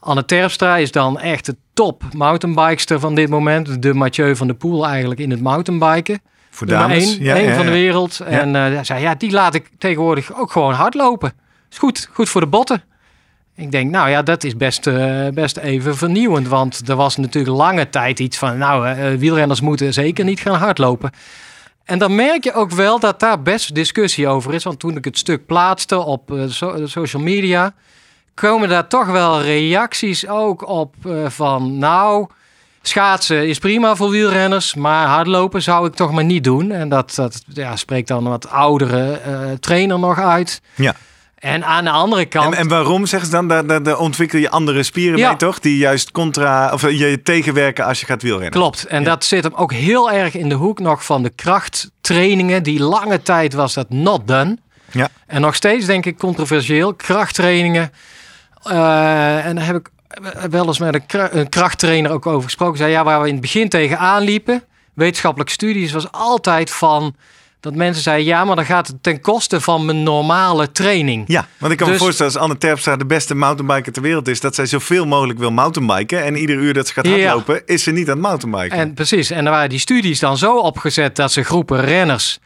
Anne 0.00 0.24
Terpstra 0.24 0.76
is 0.76 0.92
dan 0.92 1.18
echt 1.18 1.46
de 1.46 1.56
top 1.72 2.02
mountainbikester 2.12 3.00
van 3.00 3.14
dit 3.14 3.28
moment. 3.28 3.82
De 3.82 3.94
Mathieu 3.94 4.36
van 4.36 4.46
der 4.46 4.56
Poel 4.56 4.86
eigenlijk 4.86 5.20
in 5.20 5.30
het 5.30 5.40
mountainbiken. 5.40 6.20
Voor 6.50 6.66
dames. 6.66 7.04
één, 7.04 7.22
ja, 7.22 7.34
één 7.34 7.48
ja, 7.48 7.54
van 7.54 7.64
de 7.64 7.72
wereld. 7.72 8.20
En 8.20 8.56
eh, 8.56 8.82
zei, 8.82 9.02
ja, 9.02 9.14
die 9.14 9.30
laat 9.30 9.54
ik 9.54 9.70
tegenwoordig 9.78 10.34
ook 10.34 10.52
gewoon 10.52 10.72
hardlopen. 10.72 11.32
Is 11.70 11.78
goed, 11.78 12.08
goed 12.12 12.28
voor 12.28 12.40
de 12.40 12.46
botten. 12.46 12.82
Ik 13.56 13.70
denk, 13.70 13.90
nou 13.90 14.10
ja, 14.10 14.22
dat 14.22 14.44
is 14.44 14.56
best, 14.56 14.86
eh, 14.86 15.28
best 15.28 15.56
even 15.56 15.96
vernieuwend. 15.96 16.48
Want 16.48 16.88
er 16.88 16.96
was 16.96 17.16
natuurlijk 17.16 17.56
lange 17.56 17.88
tijd 17.88 18.18
iets 18.18 18.38
van, 18.38 18.58
nou, 18.58 18.88
eh, 18.88 19.14
wielrenners 19.14 19.60
moeten 19.60 19.92
zeker 19.92 20.24
niet 20.24 20.40
gaan 20.40 20.58
hardlopen. 20.58 21.10
En 21.84 21.98
dan 21.98 22.14
merk 22.14 22.44
je 22.44 22.52
ook 22.52 22.70
wel 22.70 22.98
dat 22.98 23.20
daar 23.20 23.42
best 23.42 23.74
discussie 23.74 24.28
over 24.28 24.54
is. 24.54 24.64
Want 24.64 24.78
toen 24.78 24.96
ik 24.96 25.04
het 25.04 25.18
stuk 25.18 25.46
plaatste 25.46 25.98
op 25.98 26.32
so- 26.48 26.86
social 26.86 27.22
media, 27.22 27.74
komen 28.38 28.68
daar 28.68 28.86
toch 28.86 29.06
wel 29.06 29.42
reacties 29.42 30.28
ook 30.28 30.68
op 30.68 30.94
eh, 31.06 31.12
van, 31.28 31.78
nou, 31.78 32.26
schaatsen 32.82 33.48
is 33.48 33.58
prima 33.58 33.96
voor 33.96 34.10
wielrenners, 34.10 34.74
maar 34.74 35.06
hardlopen 35.06 35.62
zou 35.62 35.86
ik 35.86 35.94
toch 35.94 36.12
maar 36.12 36.24
niet 36.24 36.44
doen. 36.44 36.70
En 36.70 36.88
dat, 36.88 37.14
dat 37.14 37.42
ja, 37.46 37.76
spreekt 37.76 38.08
dan 38.08 38.24
een 38.24 38.30
wat 38.30 38.50
oudere 38.50 39.12
eh, 39.12 39.52
trainer 39.60 39.98
nog 39.98 40.18
uit. 40.18 40.60
Ja. 40.74 40.94
En 41.38 41.64
aan 41.64 41.84
de 41.84 41.90
andere 41.90 42.24
kant... 42.26 42.54
En, 42.54 42.60
en 42.60 42.68
waarom 42.68 43.06
zeggen 43.06 43.28
ze 43.28 43.34
dan? 43.34 43.48
Daar, 43.48 43.66
daar, 43.66 43.82
daar 43.82 43.98
ontwikkel 43.98 44.38
je 44.38 44.50
andere 44.50 44.82
spieren 44.82 45.18
Ja. 45.18 45.28
mee, 45.28 45.36
toch? 45.36 45.58
Die 45.58 45.76
juist 45.76 46.10
contra, 46.10 46.72
of 46.72 46.82
eh, 46.82 46.98
je 46.98 47.22
tegenwerken 47.22 47.84
als 47.84 48.00
je 48.00 48.06
gaat 48.06 48.22
wielrennen. 48.22 48.50
Klopt. 48.50 48.84
En 48.84 49.04
dat 49.04 49.24
zit 49.24 49.44
hem 49.44 49.54
ook 49.54 49.72
heel 49.72 50.10
erg 50.10 50.34
in 50.34 50.48
de 50.48 50.54
hoek 50.54 50.78
nog 50.78 51.04
van 51.04 51.22
de 51.22 51.30
krachttrainingen. 51.30 52.62
Die 52.62 52.80
lange 52.80 53.22
tijd 53.22 53.52
was 53.54 53.74
dat 53.74 53.90
not 53.90 54.28
done. 54.28 54.58
Ja. 54.90 55.08
En 55.26 55.40
nog 55.40 55.54
steeds 55.54 55.86
denk 55.86 56.06
ik 56.06 56.18
controversieel. 56.18 56.94
Krachttrainingen. 56.94 57.92
Eh, 58.68 59.46
en 59.46 59.56
daar 59.56 59.66
heb 59.66 59.76
ik 59.76 59.88
wel 60.50 60.66
eens 60.66 60.78
met 60.78 60.94
een, 60.94 61.06
kra- 61.06 61.28
een 61.32 61.48
krachttrainer 61.48 62.10
ook 62.10 62.26
over 62.26 62.42
gesproken. 62.42 62.78
Zei 62.78 62.90
ja, 62.90 63.04
waar 63.04 63.20
we 63.20 63.26
in 63.26 63.32
het 63.32 63.42
begin 63.42 63.68
tegenaan 63.68 64.22
liepen. 64.22 64.62
Wetenschappelijke 64.94 65.52
studies 65.52 65.92
was 65.92 66.12
altijd 66.12 66.70
van 66.70 67.14
dat 67.60 67.74
mensen 67.74 68.02
zeiden 68.02 68.26
ja, 68.26 68.44
maar 68.44 68.56
dan 68.56 68.64
gaat 68.64 68.86
het 68.86 69.02
ten 69.02 69.20
koste 69.20 69.60
van 69.60 69.84
mijn 69.84 70.02
normale 70.02 70.72
training. 70.72 71.24
Ja, 71.26 71.46
want 71.58 71.72
ik 71.72 71.78
kan 71.78 71.86
me 71.86 71.92
Dus- 71.92 72.02
voorstellen 72.02 72.32
als 72.32 72.42
Anne 72.42 72.58
Terpstra 72.58 72.96
de 72.96 73.06
beste 73.06 73.34
mountainbiker 73.34 73.92
ter 73.92 74.02
wereld 74.02 74.28
is, 74.28 74.40
dat 74.40 74.54
zij 74.54 74.66
zoveel 74.66 75.06
mogelijk 75.06 75.38
wil 75.38 75.50
mountainbiken. 75.52 76.24
En 76.24 76.36
ieder 76.36 76.56
uur 76.56 76.74
dat 76.74 76.86
ze 76.86 76.92
gaat 76.92 77.06
Ja. 77.06 77.12
hardlopen, 77.12 77.62
is 77.66 77.82
ze 77.82 77.90
niet 77.90 78.08
aan 78.08 78.16
het 78.16 78.26
mountainbiken. 78.26 78.78
En 78.78 78.94
precies, 78.94 79.30
en 79.30 79.44
dan 79.44 79.52
waren 79.52 79.68
die 79.68 79.78
studies 79.78 80.18
dan 80.18 80.36
zo 80.38 80.56
opgezet 80.58 81.16
dat 81.16 81.32
ze 81.32 81.42
groepen 81.42 81.80
renners, 81.80 82.38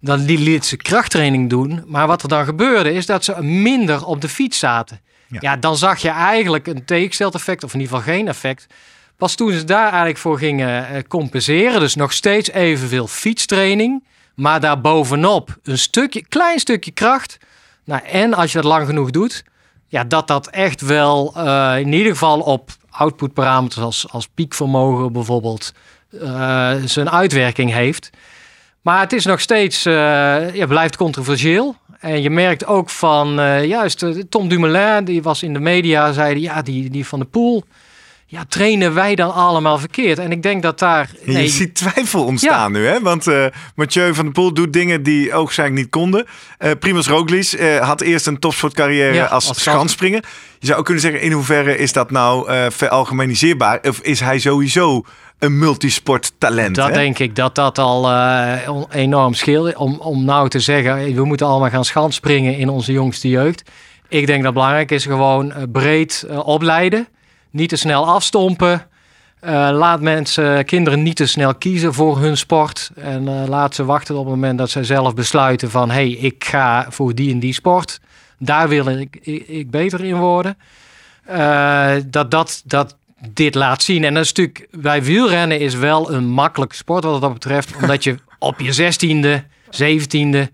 dan 0.00 0.24
die 0.24 0.38
liet 0.38 0.66
ze 0.66 0.76
krachttraining 0.76 1.50
doen. 1.50 1.82
Maar 1.86 2.06
wat 2.06 2.22
er 2.22 2.28
dan 2.28 2.44
gebeurde 2.44 2.92
is 2.92 3.06
dat 3.06 3.24
ze 3.24 3.42
minder 3.42 4.04
op 4.04 4.20
de 4.20 4.28
fiets 4.28 4.58
zaten. 4.58 5.00
Ja. 5.40 5.56
Dan 5.56 5.76
zag 5.76 5.98
je 5.98 6.08
eigenlijk 6.08 6.66
een 6.66 6.84
tegengesteld 6.84 7.34
effect, 7.34 7.64
of 7.64 7.74
in 7.74 7.80
ieder 7.80 7.96
geval 7.96 8.14
geen 8.14 8.28
effect. 8.28 8.66
Pas 9.16 9.34
toen 9.34 9.52
ze 9.52 9.64
daar 9.64 9.88
eigenlijk 9.88 10.18
voor 10.18 10.38
gingen 10.38 10.88
eh, 10.88 11.02
compenseren, 11.08 11.80
dus 11.80 11.94
nog 11.94 12.12
steeds 12.12 12.50
evenveel 12.50 13.06
fietstraining, 13.06 14.04
maar 14.34 14.60
daarbovenop 14.60 15.56
een 15.62 15.78
stukje, 15.78 16.26
klein 16.28 16.58
stukje 16.58 16.90
kracht. 16.90 17.38
Nou, 17.84 18.02
en 18.04 18.34
als 18.34 18.52
je 18.52 18.60
dat 18.60 18.70
lang 18.70 18.86
genoeg 18.86 19.10
doet, 19.10 19.44
ja, 19.86 20.04
dat 20.04 20.26
dat 20.26 20.48
echt 20.48 20.80
wel 20.80 21.32
eh, 21.36 21.74
in 21.78 21.92
ieder 21.92 22.12
geval 22.12 22.40
op 22.40 22.70
outputparameters 22.90 23.84
als, 23.84 24.08
als 24.08 24.28
piekvermogen 24.28 25.12
bijvoorbeeld 25.12 25.72
eh, 26.20 26.74
zijn 26.84 27.10
uitwerking 27.10 27.72
heeft. 27.72 28.10
Maar 28.80 29.00
het 29.00 29.12
is 29.12 29.24
nog 29.24 29.40
steeds, 29.40 29.84
eh, 29.86 30.54
ja, 30.54 30.66
blijft 30.66 30.96
controversieel. 30.96 31.76
En 32.00 32.22
je 32.22 32.30
merkt 32.30 32.66
ook 32.66 32.90
van, 32.90 33.40
eh, 33.40 33.64
juist 33.64 34.02
eh, 34.02 34.10
Tom 34.28 34.48
Dumoulin, 34.48 35.04
die 35.04 35.22
was 35.22 35.42
in 35.42 35.52
de 35.52 35.60
media, 35.60 36.12
zeiden 36.12 36.42
ja, 36.42 36.62
die, 36.62 36.90
die 36.90 37.06
van 37.06 37.18
de 37.18 37.24
Poel, 37.24 37.64
ja, 38.30 38.44
trainen 38.48 38.94
wij 38.94 39.14
dan 39.14 39.34
allemaal 39.34 39.78
verkeerd? 39.78 40.18
En 40.18 40.32
ik 40.32 40.42
denk 40.42 40.62
dat 40.62 40.78
daar... 40.78 41.10
En 41.26 41.32
Je 41.32 41.48
ziet 41.48 41.74
twijfel 41.74 42.24
ontstaan 42.24 42.72
nu, 42.72 42.86
hè? 42.86 43.00
Want 43.00 43.26
eh, 43.26 43.46
Mathieu 43.74 44.14
van 44.14 44.24
der 44.24 44.32
Poel 44.32 44.54
doet 44.54 44.72
dingen 44.72 45.02
die 45.02 45.34
oogschijnlijk 45.34 45.80
niet 45.80 45.90
konden. 45.90 46.26
Roglic 47.06 47.52
eh, 47.52 47.76
had 47.76 48.00
eerst 48.00 48.26
een 48.26 48.38
topsportcarrière 48.38 49.14
Ja, 49.14 49.24
als, 49.24 49.48
als 49.48 49.62
schanspringer. 49.62 50.24
Je 50.58 50.66
zou 50.66 50.78
ook 50.78 50.84
kunnen 50.84 51.02
zeggen, 51.02 51.20
in 51.20 51.32
hoeverre 51.32 51.76
is 51.76 51.92
dat 51.92 52.10
nou 52.10 52.50
veralgemeniseerbaar? 52.70 53.80
Of 53.82 54.00
is 54.00 54.20
hij 54.20 54.38
sowieso 54.38 55.04
een 55.40 55.58
multisporttalent? 55.58 56.74
Dat 56.74 56.88
hè? 56.88 56.94
denk 56.94 57.18
ik 57.18 57.36
dat 57.36 57.54
dat 57.54 57.78
al 57.78 58.10
eh, 58.10 58.82
enorm 58.90 59.34
scheelt. 59.34 59.76
Om, 59.76 59.94
om 60.00 60.24
nou 60.24 60.48
te 60.48 60.60
zeggen, 60.60 60.92
hey, 60.92 61.14
we 61.14 61.24
moeten 61.24 61.46
allemaal 61.46 61.70
gaan 61.70 61.84
schanspringen 61.84 62.56
in 62.56 62.68
onze 62.68 62.92
jongste 62.92 63.28
jeugd. 63.28 63.70
Ik 64.08 64.26
denk 64.26 64.42
dat 64.42 64.52
belangrijk 64.52 64.90
is 64.90 65.04
gewoon 65.04 65.52
eh, 65.52 65.62
breed 65.72 66.26
eh, 66.28 66.46
opleiden. 66.46 67.08
Niet 67.50 67.68
te 67.68 67.76
snel 67.76 68.06
afstompen. 68.06 68.88
Eh, 69.40 69.68
laat 69.72 70.00
mensen, 70.00 70.64
kinderen 70.64 71.02
niet 71.02 71.16
te 71.16 71.26
snel 71.26 71.54
kiezen 71.54 71.94
voor 71.94 72.18
hun 72.18 72.36
sport. 72.36 72.90
En 72.94 73.28
eh, 73.28 73.48
laat 73.48 73.74
ze 73.74 73.84
wachten 73.84 74.14
op 74.14 74.24
het 74.24 74.34
moment 74.34 74.58
dat 74.58 74.70
zij 74.70 74.84
zelf 74.84 75.14
besluiten 75.14 75.70
van... 75.70 75.90
hé, 75.90 75.94
hey, 75.94 76.10
ik 76.10 76.44
ga 76.44 76.86
voor 76.88 77.14
die 77.14 77.32
en 77.32 77.38
die 77.38 77.52
sport. 77.52 78.00
Daar 78.38 78.68
wil 78.68 78.86
ik, 78.86 79.18
ik, 79.22 79.48
ik 79.48 79.70
beter 79.70 80.04
in 80.04 80.16
worden. 80.16 80.58
Eh, 81.24 81.92
dat, 82.06 82.30
dat, 82.30 82.62
dat 82.64 82.96
dit 83.28 83.54
laat 83.54 83.82
zien. 83.82 84.04
En 84.04 84.14
dat 84.14 84.24
is 84.24 84.32
natuurlijk, 84.32 84.68
bij 84.70 85.02
wielrennen 85.02 85.60
is 85.60 85.74
wel 85.74 86.12
een 86.12 86.28
makkelijke 86.28 86.74
sport 86.74 87.04
wat 87.04 87.20
dat 87.20 87.32
betreft. 87.32 87.76
Omdat 87.82 88.04
je 88.04 88.14
op 88.38 88.60
je 88.60 88.72
zestiende, 88.72 89.44
zeventiende... 89.70 90.50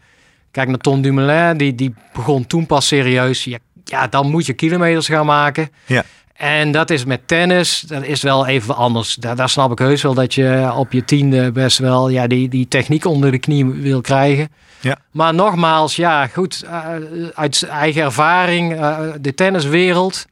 Kijk 0.51 0.69
naar 0.69 0.79
Tom 0.79 1.03
Dumoulin, 1.03 1.57
die, 1.57 1.75
die 1.75 1.95
begon 2.13 2.47
toen 2.47 2.67
pas 2.67 2.87
serieus. 2.87 3.45
Ja, 3.45 3.59
ja, 3.85 4.07
dan 4.07 4.31
moet 4.31 4.47
je 4.47 4.53
kilometers 4.53 5.07
gaan 5.07 5.27
maken. 5.27 5.71
Ja. 5.87 6.05
En 6.37 6.71
dat 6.71 6.91
is 6.91 7.05
met 7.05 7.29
tennis, 7.29 7.81
dat 7.81 8.05
is 8.05 8.23
wel 8.23 8.47
even 8.47 8.77
anders. 8.77 9.15
Daar, 9.15 9.37
daar 9.37 9.49
snap 9.49 9.73
ik 9.73 9.79
heus 9.79 10.03
wel 10.03 10.15
dat 10.15 10.35
je 10.35 10.73
op 10.77 10.93
je 10.93 11.05
tiende 11.05 11.53
best 11.53 11.79
wel 11.79 12.09
ja, 12.09 12.27
die, 12.27 12.49
die 12.49 12.69
techniek 12.69 13.05
onder 13.05 13.31
de 13.31 13.39
knie 13.39 13.65
wil 13.67 14.01
krijgen. 14.01 14.49
Ja. 14.81 14.99
Maar 15.11 15.35
nogmaals, 15.35 15.97
ja, 15.97 16.27
goed, 16.27 16.65
uh, 16.65 16.87
uit 17.35 17.63
eigen 17.63 18.03
ervaring, 18.03 18.73
uh, 18.73 18.99
de 19.21 19.35
tenniswereld. 19.35 20.27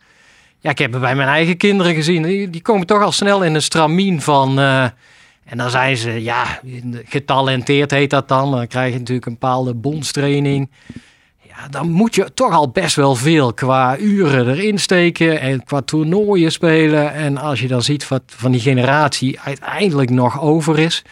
Ja, 0.65 0.71
ik 0.71 0.79
heb 0.79 0.93
het 0.93 1.01
bij 1.01 1.15
mijn 1.15 1.29
eigen 1.29 1.57
kinderen 1.57 1.95
gezien. 1.95 2.23
Die, 2.23 2.51
die 2.51 2.63
komen 2.63 2.87
toch 2.87 3.03
al 3.03 3.13
snel 3.13 3.43
in 3.43 3.55
een 3.55 3.63
stramien 3.63 4.21
van. 4.21 4.59
Uh, 4.59 4.83
en 5.45 5.57
dan 5.57 5.71
zijn 5.71 5.97
ze, 5.97 6.23
ja, 6.23 6.61
getalenteerd 7.05 7.91
heet 7.91 8.11
dat 8.11 8.29
dan. 8.29 8.51
Dan 8.51 8.67
krijg 8.67 8.93
je 8.93 8.99
natuurlijk 8.99 9.27
een 9.27 9.33
bepaalde 9.33 9.75
bondstraining. 9.75 10.71
Ja, 11.43 11.69
dan 11.71 11.91
moet 11.91 12.15
je 12.15 12.35
toch 12.35 12.53
al 12.53 12.69
best 12.69 12.97
wel 12.97 13.15
veel 13.15 13.53
qua 13.55 13.99
uren 13.99 14.49
erin 14.49 14.79
steken 14.79 15.41
en 15.41 15.65
qua 15.65 15.81
toernooien 15.81 16.53
spelen. 16.53 17.13
En 17.13 17.39
als 17.39 17.61
je 17.61 17.69
dan 17.69 17.83
ziet 17.83 18.09
wat 18.09 18.23
van 18.27 18.53
die 18.53 18.61
generatie 18.61 19.41
uiteindelijk 19.41 20.11
nog 20.11 20.41
over 20.41 20.79
is, 20.79 21.03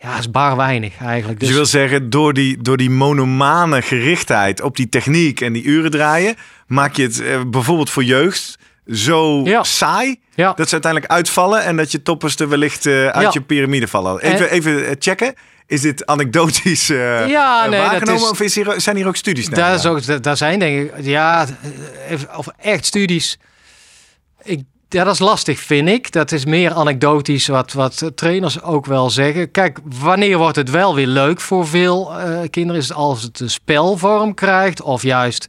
ja, 0.00 0.18
is 0.18 0.30
bar 0.30 0.56
weinig 0.56 0.96
eigenlijk. 0.98 1.40
Dus, 1.40 1.48
je 1.48 1.54
wil 1.54 1.66
zeggen, 1.66 2.10
door 2.10 2.32
die, 2.32 2.62
door 2.62 2.76
die 2.76 2.90
monomane 2.90 3.82
gerichtheid 3.82 4.62
op 4.62 4.76
die 4.76 4.88
techniek 4.88 5.40
en 5.40 5.52
die 5.52 5.62
uren 5.62 5.90
draaien, 5.90 6.34
maak 6.66 6.96
je 6.96 7.02
het 7.02 7.20
uh, 7.20 7.40
bijvoorbeeld 7.50 7.90
voor 7.90 8.04
jeugd 8.04 8.58
zo 8.86 9.40
Ja. 9.44 9.62
saai 9.62 10.20
Ja. 10.34 10.52
dat 10.52 10.66
ze 10.66 10.72
uiteindelijk 10.72 11.12
uitvallen 11.12 11.64
en 11.64 11.76
dat 11.76 11.92
je 11.92 12.02
toppers 12.02 12.36
er 12.36 12.48
wellicht 12.48 12.86
uh, 12.86 13.06
uit 13.06 13.22
Ja. 13.24 13.30
je 13.32 13.40
piramide 13.42 13.88
vallen. 13.88 14.20
Even, 14.20 14.48
En- 14.50 14.54
even 14.54 14.86
eh, 14.86 14.94
checken. 14.98 15.34
Is 15.66 15.80
dit 15.80 16.06
anekdotisch 16.06 16.90
uh, 16.90 17.28
Ja, 17.28 17.66
nee, 17.68 17.80
dat 17.80 17.88
waargenomen 17.90 18.22
is- 18.22 18.30
of 18.30 18.40
is 18.40 18.54
hier, 18.54 18.74
zijn 18.76 18.96
hier 18.96 19.06
ook 19.06 19.16
studies 19.16 19.48
naar? 19.48 19.58
Daar, 19.58 19.78
gedaan? 19.78 19.96
is 19.98 20.08
ook, 20.08 20.22
daar- 20.22 20.36
zijn 20.36 20.58
denk 20.58 20.90
ik, 20.92 21.04
ja, 21.04 21.46
of 22.36 22.46
echt 22.58 22.86
studies. 22.86 23.38
Ik, 24.42 24.60
ja, 24.88 25.04
dat 25.04 25.12
is 25.12 25.18
lastig, 25.18 25.60
vind 25.60 25.88
ik. 25.88 26.12
Dat 26.12 26.32
is 26.32 26.44
meer 26.44 26.72
anekdotisch 26.72 27.46
wat, 27.46 27.72
wat 27.72 28.10
trainers 28.14 28.62
ook 28.62 28.86
wel 28.86 29.10
zeggen. 29.10 29.50
Kijk, 29.50 29.78
wanneer 29.84 30.38
wordt 30.38 30.56
het 30.56 30.70
wel 30.70 30.94
weer 30.94 31.06
leuk 31.06 31.40
voor 31.40 31.66
veel 31.66 32.18
eh, 32.18 32.38
kinderen? 32.50 32.80
Is 32.82 32.88
het 32.88 32.96
als 32.96 33.22
het 33.22 33.40
een 33.40 33.50
spelvorm 33.50 34.34
krijgt 34.34 34.82
of 34.82 35.02
juist 35.02 35.46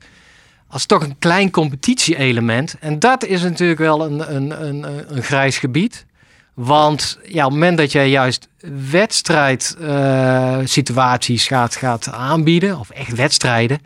als 0.74 0.86
toch 0.86 1.03
een 1.03 1.15
klein 1.20 1.51
competitie-element. 1.51 2.75
En 2.80 3.00
dat 3.00 3.25
is 3.25 3.42
natuurlijk 3.42 3.80
wel 3.80 4.06
een, 4.06 4.36
een, 4.36 4.63
een, 4.68 4.86
een 5.15 5.24
grijs 5.24 5.58
gebied. 5.58 6.06
Want 6.53 7.20
ja, 7.24 7.46
op 7.46 7.51
het 7.51 7.60
moment 7.60 7.77
dat 7.77 7.92
jij 7.92 8.10
juist 8.10 8.48
wedstrijdsituaties 8.92 11.48
gaat, 11.48 11.75
gaat 11.75 12.10
aanbieden, 12.12 12.80
of 12.80 12.89
echt 12.89 13.15
wedstrijden, 13.15 13.80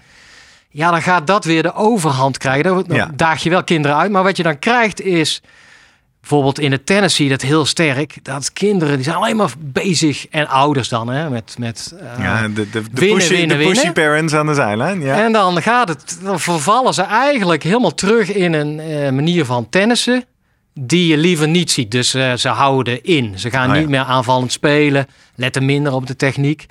ja, 0.69 0.91
dan 0.91 1.01
gaat 1.01 1.27
dat 1.27 1.45
weer 1.45 1.63
de 1.63 1.73
overhand 1.73 2.37
krijgen. 2.37 2.63
Dan 2.63 2.85
Ja. 2.97 3.11
daag 3.15 3.43
je 3.43 3.49
wel 3.49 3.63
kinderen 3.63 3.97
uit. 3.97 4.11
Maar 4.11 4.23
wat 4.23 4.37
je 4.37 4.43
dan 4.43 4.59
krijgt 4.59 5.01
is, 5.01 5.41
bijvoorbeeld 6.19 6.59
in 6.59 6.71
het 6.71 6.85
tennis 6.85 7.15
zie 7.15 7.25
je 7.25 7.31
dat 7.31 7.41
heel 7.41 7.65
sterk, 7.65 8.17
dat 8.21 8.53
kinderen, 8.53 8.95
die 8.95 9.03
zijn 9.03 9.15
alleen 9.15 9.35
maar 9.35 9.51
bezig, 9.57 10.27
en 10.27 10.47
ouders 10.47 10.89
dan, 10.89 11.09
hè, 11.09 11.29
met... 11.29 11.55
met 11.59 11.93
eh, 11.99 12.23
ja, 12.23 12.47
de, 12.47 12.53
de, 12.53 12.69
de, 12.69 12.81
winnen, 12.93 13.17
pushy, 13.17 13.29
winnen, 13.29 13.57
de 13.57 13.63
pushy 13.63 13.75
winnen. 13.75 13.93
parents 13.93 14.33
aan 14.33 14.45
de 14.45 14.53
zijlijn. 14.53 15.01
Ja. 15.01 15.23
En 15.23 15.31
dan 15.31 15.61
gaat 15.61 15.87
het, 15.87 16.19
dan 16.23 16.39
vervallen 16.39 16.93
ze 16.93 17.01
eigenlijk 17.01 17.63
helemaal 17.63 17.93
terug 17.93 18.31
in 18.33 18.53
een 18.53 18.79
eh, 18.79 19.11
manier 19.11 19.45
van 19.45 19.69
tennissen 19.69 20.23
die 20.79 21.07
je 21.07 21.17
liever 21.17 21.47
niet 21.47 21.71
ziet. 21.71 21.91
Dus 21.91 22.13
eh, 22.13 22.33
ze 22.33 22.47
houden 22.47 23.03
in. 23.03 23.39
Ze 23.39 23.49
gaan 23.49 23.69
Oh 23.69 23.75
ja. 23.75 23.79
niet 23.79 23.89
meer 23.89 24.03
aanvallend 24.03 24.51
spelen, 24.51 25.07
letten 25.35 25.65
minder 25.65 25.93
op 25.93 26.07
de 26.07 26.15
techniek. 26.15 26.65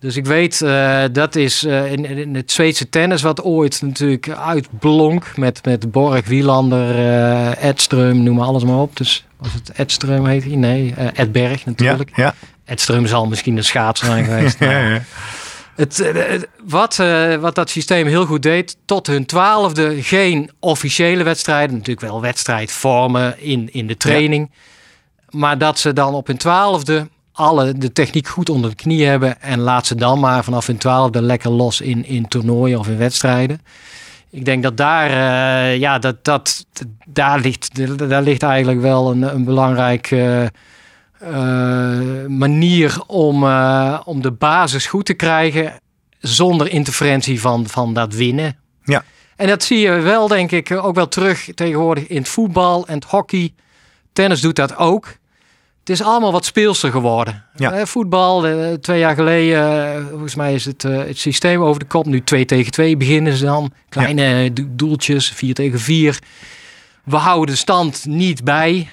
Dus 0.00 0.16
ik 0.16 0.26
weet, 0.26 0.62
eh, 0.62 1.02
dat 1.12 1.36
is 1.36 1.64
eh, 1.64 1.92
in, 1.92 2.04
in 2.04 2.34
het 2.34 2.52
Zweedse 2.52 2.88
tennis 2.88 3.22
wat 3.22 3.42
ooit 3.42 3.82
natuurlijk 3.82 4.28
uitblonk 4.28 5.36
met, 5.36 5.64
met 5.64 5.90
Borg, 5.90 6.26
Wielander, 6.26 6.96
eh 6.96 7.70
Edström, 7.70 8.16
noem 8.16 8.36
maar 8.36 8.46
alles 8.46 8.64
maar 8.64 8.78
op. 8.78 8.96
Dus 8.96 9.24
was 9.36 9.52
het 9.52 9.72
Edström 9.72 10.26
heet 10.26 10.44
hij? 10.44 10.56
Nee, 10.56 10.94
Edberg 11.14 11.58
ja, 11.58 11.70
natuurlijk. 11.70 12.10
ja. 12.16 12.34
Edström 12.64 13.04
zal 13.04 13.26
misschien 13.26 13.56
een 13.56 13.64
schaats 13.64 14.00
zijn 14.00 14.24
geweest. 14.24 14.58
Ja, 14.70 14.88
ja. 14.88 15.02
het, 15.76 16.48
wat, 16.64 16.96
wat 17.40 17.54
dat 17.54 17.70
systeem 17.70 18.06
heel 18.06 18.26
goed 18.26 18.42
deed, 18.42 18.76
tot 18.84 19.06
hun 19.06 19.26
twaalfde 19.26 20.02
geen 20.02 20.50
officiële 20.58 21.22
wedstrijden. 21.22 21.76
Natuurlijk 21.76 22.06
wel 22.06 22.20
wedstrijdvormen 22.20 23.40
in, 23.40 23.72
in 23.72 23.86
de 23.86 23.96
training. 23.96 24.50
Maar 25.30 25.58
dat 25.58 25.78
ze 25.78 25.92
dan 25.92 26.14
op 26.14 26.26
hun 26.26 26.36
twaalfde 26.36 27.08
alle 27.40 27.72
de 27.72 27.92
techniek 27.92 28.28
goed 28.28 28.50
onder 28.50 28.70
de 28.70 28.76
knie 28.76 29.06
hebben. 29.06 29.40
En 29.42 29.58
laat 29.58 29.86
ze 29.86 29.94
dan 29.94 30.20
maar 30.20 30.44
vanaf 30.44 30.66
hun 30.66 30.76
twaalfde 30.76 31.22
lekker 31.22 31.50
los 31.50 31.80
in, 31.80 32.04
in 32.04 32.28
toernooien 32.28 32.78
of 32.78 32.88
in 32.88 32.96
wedstrijden. 32.96 33.60
Ik 34.30 34.44
denk 34.44 34.62
dat 34.62 34.76
daar, 34.76 35.10
eh, 35.10 35.78
ja, 35.78 35.98
dat, 35.98 36.24
dat, 36.24 36.66
daar, 37.06 37.40
ligt, 37.40 37.98
daar 38.08 38.22
ligt 38.22 38.42
eigenlijk 38.42 38.80
wel 38.80 39.10
een, 39.10 39.22
een 39.22 39.44
belangrijk 39.44 40.10
eh, 40.10 40.42
eh, 40.42 40.50
manier 42.26 43.02
om, 43.06 43.44
om 44.04 44.22
de 44.22 44.32
basis 44.38 44.86
goed 44.86 45.06
te 45.06 45.14
krijgen 45.14 45.72
zonder 46.18 46.68
interferentie 46.68 47.40
van, 47.40 47.66
van 47.66 47.94
dat 47.94 48.14
winnen. 48.14 48.56
Ja. 48.84 49.04
En 49.36 49.46
dat 49.46 49.62
zie 49.62 49.78
je 49.78 49.90
wel, 49.90 50.28
denk 50.28 50.50
ik, 50.50 50.70
ook 50.70 50.94
wel 50.94 51.08
terug 51.08 51.48
tegenwoordig 51.54 52.06
in 52.06 52.16
het 52.16 52.28
voetbal 52.28 52.86
en 52.86 52.94
het 52.94 53.04
hockey. 53.04 53.54
Tennis 54.12 54.40
doet 54.40 54.56
dat 54.56 54.76
ook. 54.76 55.18
Het 55.80 55.88
is 55.88 56.02
allemaal 56.02 56.32
wat 56.32 56.44
speelser 56.44 56.90
geworden. 56.90 57.44
Ja. 57.56 57.72
Eh, 57.72 57.84
voetbal, 57.86 58.46
eh, 58.46 58.72
twee 58.72 58.98
jaar 58.98 59.14
geleden, 59.14 59.94
eh, 59.94 60.06
volgens 60.10 60.34
mij 60.34 60.54
is 60.54 60.64
het, 60.64 60.82
het 60.82 61.18
systeem 61.18 61.62
over 61.62 61.80
de 61.80 61.86
kop. 61.86 62.06
Nu 62.06 62.22
2 62.22 62.44
tegen 62.44 62.72
2 62.72 62.96
beginnen 62.96 63.32
ze 63.32 63.44
dan. 63.44 63.72
Kleine 63.88 64.52
do- 64.52 64.64
doeltjes, 64.68 65.28
4 65.30 65.54
tegen 65.54 65.80
4. 65.80 66.18
We 67.04 67.16
houden 67.16 67.54
de 67.54 67.60
stand 67.60 68.04
niet 68.08 68.44
bij. 68.44 68.88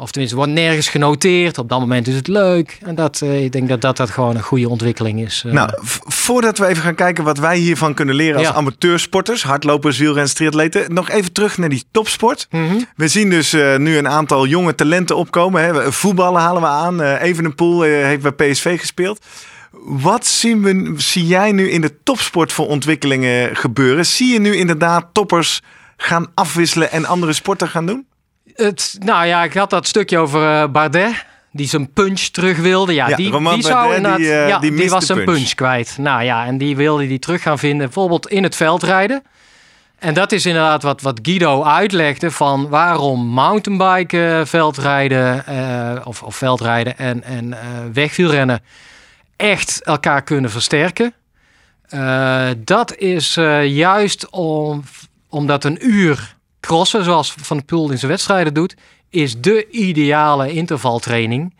Of 0.00 0.10
tenminste, 0.10 0.36
wordt 0.38 0.52
nergens 0.52 0.88
genoteerd. 0.88 1.58
Op 1.58 1.68
dat 1.68 1.80
moment 1.80 2.06
is 2.06 2.14
het 2.14 2.26
leuk. 2.28 2.78
En 2.84 2.94
dat, 2.94 3.20
eh, 3.20 3.44
ik 3.44 3.52
denk 3.52 3.68
dat, 3.68 3.80
dat 3.80 3.96
dat 3.96 4.10
gewoon 4.10 4.36
een 4.36 4.42
goede 4.42 4.68
ontwikkeling 4.68 5.20
is. 5.24 5.42
eh. 5.46 5.52
Nou, 5.52 5.70
voordat 6.06 6.58
we 6.58 6.66
even 6.66 6.82
gaan 6.82 6.94
kijken 6.94 7.24
wat 7.24 7.38
wij 7.38 7.58
hiervan 7.58 7.94
kunnen 7.94 8.14
leren 8.14 8.36
als 8.38 8.46
Ja. 8.46 8.52
amateursporters, 8.54 9.42
hardlopers, 9.42 9.98
wielrenners, 9.98 10.32
triatleten, 10.32 10.94
nog 10.94 11.10
even 11.10 11.32
terug 11.32 11.58
naar 11.58 11.68
die 11.68 11.84
topsport. 11.90 12.46
Mhm. 12.50 12.78
We 12.96 13.08
zien 13.08 13.30
dus 13.30 13.52
eh, 13.52 13.76
nu 13.76 13.96
een 13.96 14.08
aantal 14.08 14.46
jonge 14.46 14.74
talenten 14.74 15.16
opkomen. 15.16 15.62
Hè. 15.64 15.92
Voetballen 15.92 16.40
halen 16.40 16.62
we 16.62 16.68
aan. 16.68 17.02
Eh 17.02 17.22
Evenepoel 17.22 17.84
eh, 17.84 17.90
heeft 17.90 18.36
bij 18.36 18.50
PSV 18.50 18.78
gespeeld. 18.80 19.24
Wat 19.84 20.26
zien, 20.26 20.62
we, 20.62 20.94
zie 20.96 21.26
jij 21.26 21.52
nu 21.52 21.70
in 21.70 21.80
de 21.80 22.02
topsport 22.02 22.52
voor 22.52 22.66
ontwikkelingen 22.68 23.56
gebeuren? 23.56 24.06
Zie 24.06 24.32
je 24.32 24.40
nu 24.40 24.56
inderdaad 24.56 25.06
toppers 25.12 25.60
gaan 25.96 26.26
afwisselen 26.34 26.90
en 26.92 27.04
andere 27.04 27.32
sporten 27.32 27.68
gaan 27.68 27.86
doen? 27.86 28.06
Het, 28.54 28.96
nou 28.98 29.26
ja, 29.26 29.44
ik 29.44 29.54
had 29.54 29.70
dat 29.70 29.86
stukje 29.86 30.18
over 30.18 30.62
eh, 30.62 30.68
Bardet. 30.68 31.24
Die 31.52 31.68
zijn 31.68 31.92
punch 31.92 32.20
terug 32.20 32.58
wilde. 32.58 32.94
Ja, 32.94 33.08
Ja, 33.08 33.16
die, 33.16 33.30
die 33.30 33.62
zou 33.62 33.74
Bardet, 33.74 33.96
inderdaad... 33.96 34.18
die, 34.18 34.32
eh, 34.32 34.48
ja, 34.48 34.58
die 34.58 34.74
die, 34.74 34.90
was 34.90 35.06
zijn 35.06 35.24
punch. 35.24 35.38
punch. 35.38 35.54
kwijt. 35.54 35.96
Nou 35.98 36.22
ja, 36.22 36.46
en 36.46 36.58
die 36.58 36.76
wilde 36.76 37.06
die 37.06 37.18
terug 37.18 37.42
gaan 37.42 37.58
vinden. 37.58 37.78
Bijvoorbeeld 37.86 38.28
in 38.28 38.42
het 38.42 38.56
veldrijden. 38.56 39.22
En 39.98 40.14
dat 40.14 40.32
is 40.32 40.46
inderdaad 40.46 40.82
wat, 40.82 41.02
wat 41.02 41.18
Guido 41.22 41.62
uitlegde 41.64 42.30
van 42.30 42.68
waarom 42.68 43.26
mountainbiken, 43.26 44.46
veldrijden 44.46 45.46
eh, 45.46 45.96
of, 46.04 46.22
of 46.22 46.36
veldrijden 46.36 46.98
en, 46.98 47.24
en 47.24 47.54
wegwielrennen 47.92 48.62
echt 49.36 49.80
elkaar 49.82 50.22
kunnen 50.22 50.50
versterken. 50.50 51.14
Dat 52.64 52.96
is 52.96 53.34
juist 53.64 54.30
om, 54.30 54.84
omdat 55.28 55.64
een 55.64 55.78
uur 55.80 56.38
crossen, 56.60 57.04
zoals 57.04 57.34
Van 57.42 57.56
de 57.56 57.62
Poel 57.62 57.90
in 57.90 57.98
zijn 57.98 58.10
wedstrijden 58.10 58.54
doet, 58.54 58.74
is 59.10 59.40
de 59.40 59.68
ideale 59.70 60.52
intervaltraining. 60.52 61.54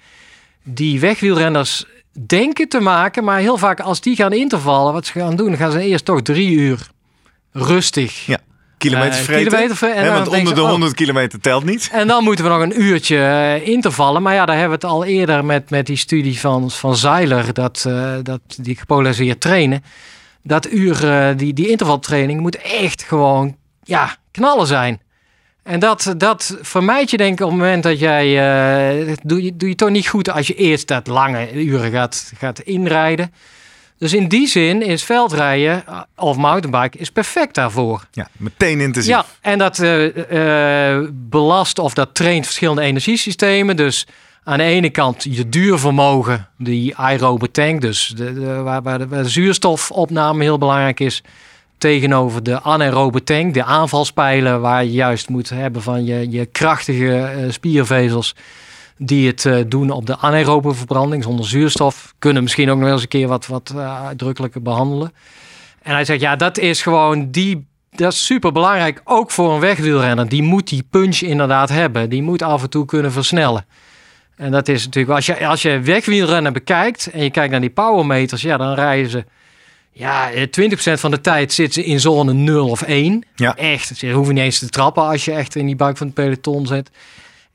Die 0.62 1.00
wegwielrenners 1.00 1.84
denken 2.26 2.68
te 2.68 2.80
maken, 2.80 3.24
maar 3.24 3.38
heel 3.38 3.58
vaak 3.58 3.80
als 3.80 4.00
die 4.00 4.16
gaan 4.16 4.32
intervallen, 4.32 4.92
wat 4.92 5.06
ze 5.06 5.12
gaan 5.12 5.36
doen, 5.36 5.56
gaan 5.56 5.72
ze 5.72 5.80
eerst 5.80 6.04
toch 6.04 6.22
drie 6.22 6.50
uur 6.50 6.88
rustig. 7.52 8.26
Ja. 8.26 8.38
Kilometers 8.78 9.18
Eh, 9.18 9.24
vreten. 9.24 9.52
kilometer 9.52 10.12
want 10.12 10.28
onder 10.28 10.54
de 10.54 10.62
oh. 10.62 10.68
100 10.68 10.94
kilometer 10.94 11.40
telt 11.40 11.64
niet. 11.64 11.88
En 11.92 12.06
dan 12.06 12.24
moeten 12.24 12.44
we 12.44 12.50
nog 12.50 12.60
een 12.60 12.82
uurtje 12.82 13.16
eh, 13.16 13.66
intervallen. 13.68 14.22
Maar 14.22 14.34
ja, 14.34 14.46
daar 14.46 14.58
hebben 14.58 14.78
we 14.78 14.86
het 14.86 14.94
al 14.94 15.04
eerder 15.04 15.44
met, 15.44 15.70
met 15.70 15.86
die 15.86 15.96
studie 15.96 16.40
van, 16.40 16.70
van 16.70 16.96
Zeiler, 16.96 17.52
dat, 17.52 17.84
eh, 17.86 18.14
dat 18.22 18.40
die 18.56 18.76
gepolariseerd 18.76 19.40
trainen. 19.40 19.84
Dat 20.42 20.72
uur, 20.72 21.34
die, 21.36 21.52
die 21.52 21.68
intervaltraining 21.68 22.40
moet 22.40 22.56
echt 22.56 23.02
gewoon 23.02 23.56
ja, 23.90 24.16
knallen 24.30 24.66
zijn. 24.66 25.00
En 25.62 25.80
dat, 25.80 26.14
dat 26.16 26.56
vermijd 26.60 27.10
je 27.10 27.16
denk 27.16 27.32
ik 27.32 27.44
op 27.44 27.50
het 27.50 27.58
moment 27.58 27.82
dat 27.82 27.98
jij... 27.98 28.26
eh, 29.08 29.16
doe, 29.22 29.42
je, 29.42 29.56
doe 29.56 29.68
je 29.68 29.74
toch 29.74 29.90
niet 29.90 30.08
goed 30.08 30.30
als 30.30 30.46
je 30.46 30.54
eerst 30.54 30.88
dat 30.88 31.06
lange 31.06 31.52
uren 31.52 31.90
gaat, 31.90 32.32
gaat 32.38 32.58
inrijden. 32.60 33.32
Dus 33.98 34.12
in 34.12 34.28
die 34.28 34.46
zin 34.46 34.82
is 34.82 35.04
veldrijden 35.04 35.86
eh, 35.86 36.00
of 36.16 36.36
mountainbike 36.36 36.98
is 36.98 37.10
perfect 37.10 37.54
daarvoor. 37.54 38.04
Ja, 38.12 38.28
meteen 38.36 38.80
intensief. 38.80 39.12
Ja, 39.12 39.24
en 39.40 39.58
dat 39.58 39.78
eh, 39.78 40.98
belast 41.12 41.78
of 41.78 41.94
dat 41.94 42.14
traint 42.14 42.44
verschillende 42.44 42.82
energiesystemen. 42.82 43.76
Dus 43.76 44.06
aan 44.44 44.58
de 44.58 44.64
ene 44.64 44.90
kant 44.90 45.24
je 45.30 45.48
duurvermogen, 45.48 46.48
die 46.58 46.96
aerobe 46.96 47.50
tank, 47.50 47.80
dus 47.80 48.12
de, 48.16 48.34
de- 48.34 48.40
waar, 48.62 48.82
waar, 48.82 48.98
de, 48.98 49.08
waar 49.08 49.22
de 49.22 49.28
zuurstofopname 49.28 50.42
heel 50.42 50.58
belangrijk 50.58 51.00
is. 51.00 51.22
Tegenover 51.80 52.42
de 52.42 52.60
anaerobe 52.62 53.24
tank, 53.24 53.54
de 53.54 53.64
aanvalspijlen, 53.64 54.60
waar 54.60 54.84
je 54.84 54.90
juist 54.90 55.28
moet 55.28 55.48
hebben 55.48 55.82
van 55.82 56.04
je, 56.04 56.30
je 56.30 56.46
krachtige 56.46 57.16
eh, 57.16 57.50
spiervezels. 57.50 58.34
Die 58.96 59.26
het 59.26 59.46
eh, 59.46 59.58
doen 59.66 59.90
op 59.90 60.06
de 60.06 60.16
anaerobe 60.16 60.74
verbranding 60.74 61.22
zonder 61.22 61.46
zuurstof. 61.46 62.14
Kunnen 62.18 62.42
misschien 62.42 62.70
ook 62.70 62.78
nog 62.78 62.88
eens 62.88 63.02
een 63.02 63.08
keer 63.08 63.28
wat, 63.28 63.46
wat 63.46 63.72
eh, 63.76 64.06
uitdrukkelijker 64.06 64.62
behandelen. 64.62 65.12
En 65.82 65.92
hij 65.92 66.04
zegt, 66.04 66.20
ja, 66.20 66.36
dat 66.36 66.58
is 66.58 66.82
gewoon 66.82 67.30
die. 67.30 67.66
Dat 67.90 68.12
is 68.12 68.24
super 68.24 68.52
belangrijk, 68.52 69.00
ook 69.04 69.30
voor 69.30 69.52
een 69.52 69.60
wegwielrenner. 69.60 70.28
Die 70.28 70.42
moet 70.42 70.68
die 70.68 70.86
punch 70.90 71.20
inderdaad 71.20 71.68
hebben. 71.68 72.10
Die 72.10 72.22
moet 72.22 72.42
af 72.42 72.62
en 72.62 72.70
toe 72.70 72.84
kunnen 72.84 73.12
versnellen. 73.12 73.66
En 74.36 74.50
dat 74.50 74.68
is 74.68 74.84
natuurlijk, 74.84 75.14
als 75.14 75.26
je, 75.26 75.46
als 75.46 75.62
je 75.62 75.80
wegwielrennen 75.80 76.52
bekijkt 76.52 77.06
en 77.06 77.22
je 77.22 77.30
kijkt 77.30 77.50
naar 77.50 77.60
die 77.60 77.70
powermeters, 77.70 78.42
ja, 78.42 78.56
dan 78.56 78.74
rijden 78.74 79.10
ze. 79.10 79.24
Ja, 79.92 80.30
eh, 80.30 80.42
20% 80.42 81.00
van 81.00 81.10
de 81.10 81.20
tijd 81.20 81.52
zitten 81.52 81.82
ze 81.82 81.88
in 81.88 82.00
zone 82.00 82.32
0 82.32 82.68
of 82.68 82.82
1. 82.82 83.24
Ja. 83.34 83.56
Echt. 83.56 83.96
Ze 83.96 84.10
hoeven 84.10 84.34
niet 84.34 84.44
eens 84.44 84.58
te 84.58 84.68
trappen 84.68 85.02
als 85.02 85.24
je 85.24 85.32
echt 85.32 85.56
in 85.56 85.66
die 85.66 85.76
buik 85.76 85.96
van 85.96 86.06
het 86.06 86.16
peloton 86.16 86.66
zit. 86.66 86.90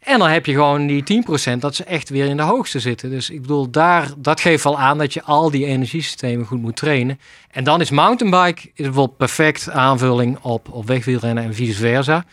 En 0.06 0.20
dan 0.20 0.30
heb 0.30 0.46
je 0.46 0.54
gewoon 0.54 0.88
die 0.88 1.04
10% 1.04 1.62
dat 1.62 1.76
ze 1.76 1.84
echt 1.84 2.10
weer 2.10 2.26
in 2.26 2.38
de 2.38 2.44
hoogste 2.44 2.80
zitten. 2.80 3.10
Dus 3.10 3.30
ik 3.30 3.42
bedoel, 3.42 3.70
daar, 3.70 4.10
dat 4.18 4.42
geeft 4.42 4.64
wel 4.64 4.80
aan 4.80 4.98
dat 4.98 5.14
je 5.14 5.24
al 5.24 5.52
die 5.52 5.66
energiesystemen 5.66 6.46
goed 6.46 6.62
moet 6.62 6.76
trainen. 6.76 7.20
En 7.52 7.64
dan 7.64 7.82
is 7.82 7.90
mountainbike 7.90 8.62
is 8.62 8.86
bijvoorbeeld 8.86 9.18
perfect 9.18 9.70
aanvulling 9.70 10.38
op, 10.42 10.70
op 10.72 10.88
wegwielrennen 10.88 11.44
en 11.44 11.54
vice 11.54 11.80
versa. 11.80 12.26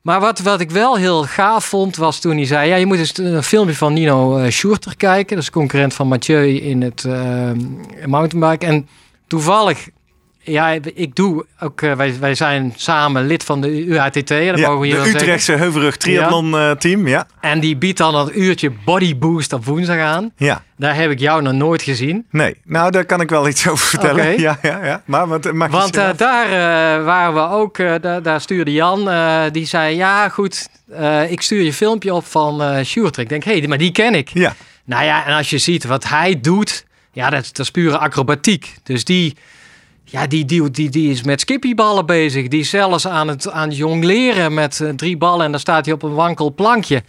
Maar 0.00 0.20
wat, 0.20 0.38
wat 0.38 0.60
ik 0.60 0.70
wel 0.70 0.96
heel 0.96 1.22
gaaf 1.22 1.64
vond, 1.64 1.96
was 1.96 2.20
toen 2.20 2.36
hij 2.36 2.46
zei... 2.46 2.68
ja, 2.68 2.76
je 2.76 2.86
moet 2.86 2.98
eens 2.98 3.18
een 3.18 3.42
filmpje 3.42 3.74
van 3.74 3.92
Nino 3.92 4.38
eh 4.38 4.50
Schurter 4.50 4.96
kijken. 4.96 5.34
Dat 5.36 5.44
is 5.44 5.50
concurrent 5.50 5.94
van 5.94 6.08
Mathieu 6.08 6.56
in 6.56 6.82
het 6.82 7.04
eh, 7.04 7.50
mountainbike. 8.06 8.66
En 8.66 8.88
toevallig, 9.34 9.88
ja, 10.38 10.70
ik 10.94 11.14
doe 11.14 11.46
ook... 11.60 11.82
eh, 11.82 11.92
wij, 11.92 12.14
wij 12.20 12.34
zijn 12.34 12.72
samen 12.76 13.26
lid 13.26 13.44
van 13.44 13.60
de 13.60 13.84
UATT. 13.84 14.14
Dat 14.14 14.28
Ja, 14.28 14.52
mogen 14.56 14.80
we 14.80 14.86
hier 14.86 15.02
de. 15.02 15.08
Utrechtse 15.08 15.52
Heuvelrug 15.52 15.96
Triathlon 15.96 16.54
eh, 16.56 16.70
team. 16.70 17.06
Ja. 17.08 17.26
En 17.40 17.60
die 17.60 17.76
biedt 17.76 17.98
dan 17.98 18.12
dat 18.12 18.34
uurtje 18.34 18.70
Body 18.84 19.16
Boost 19.18 19.52
op 19.52 19.64
woensdag 19.64 19.98
aan. 19.98 20.30
ja. 20.36 20.62
Daar 20.76 20.94
heb 20.96 21.10
ik 21.10 21.18
jou 21.18 21.42
nog 21.42 21.52
nooit 21.52 21.82
gezien. 21.82 22.26
Nee, 22.30 22.56
nou 22.64 22.90
daar 22.90 23.04
kan 23.04 23.20
ik 23.20 23.30
wel 23.30 23.48
iets 23.48 23.68
over 23.68 23.86
vertellen. 23.86 24.40
Ja, 24.40 24.58
ja, 24.62 24.84
ja. 24.84 25.02
Maar 25.04 25.26
wat 25.28 25.52
maak 25.52 25.70
je 25.70 25.76
Want 25.76 25.96
eh, 25.96 26.08
daar 26.16 26.48
waren 27.04 27.34
we 27.34 27.56
ook, 27.56 27.76
daar, 27.76 28.22
daar 28.22 28.40
stuurde 28.40 28.72
Jan, 28.72 29.10
die 29.52 29.66
zei: 29.66 29.96
Ja, 29.96 30.28
goed, 30.28 30.68
ik 31.28 31.42
stuur 31.42 31.62
je 31.62 31.72
filmpje 31.72 32.14
op 32.14 32.26
van 32.26 32.84
Sjoerd. 32.84 33.16
Ik 33.16 33.28
denk: 33.28 33.44
Hé, 33.44 33.58
hey, 33.58 33.68
maar 33.68 33.78
die 33.78 33.92
ken 33.92 34.14
ik. 34.14 34.28
Ja, 34.28 34.54
Nou 34.84 35.04
ja, 35.04 35.26
en 35.26 35.34
als 35.34 35.50
je 35.50 35.58
ziet 35.58 35.84
wat 35.84 36.08
hij 36.08 36.40
doet, 36.40 36.84
ja, 37.14 37.30
dat, 37.30 37.44
dat 37.44 37.58
is 37.58 37.70
pure 37.70 37.98
acrobatiek. 37.98 38.74
Dus 38.82 39.04
die, 39.04 39.36
ja, 40.04 40.26
die, 40.26 40.44
die, 40.44 40.70
die, 40.70 40.90
die 40.90 41.10
is 41.10 41.22
met 41.22 41.40
skippyballen 41.40 42.06
bezig. 42.06 42.48
Die 42.48 42.60
is 42.60 42.70
zelfs 42.70 43.06
aan 43.06 43.28
het, 43.28 43.50
aan 43.50 43.68
het 43.68 43.76
jongleren 43.76 44.54
met 44.54 44.80
eh, 44.80 44.88
drie 44.88 45.16
ballen 45.16 45.44
en 45.44 45.50
dan 45.50 45.60
staat 45.60 45.84
hij 45.84 45.94
op 45.94 46.02
een 46.02 46.14
wankel 46.14 46.54
plankje. 46.54 47.02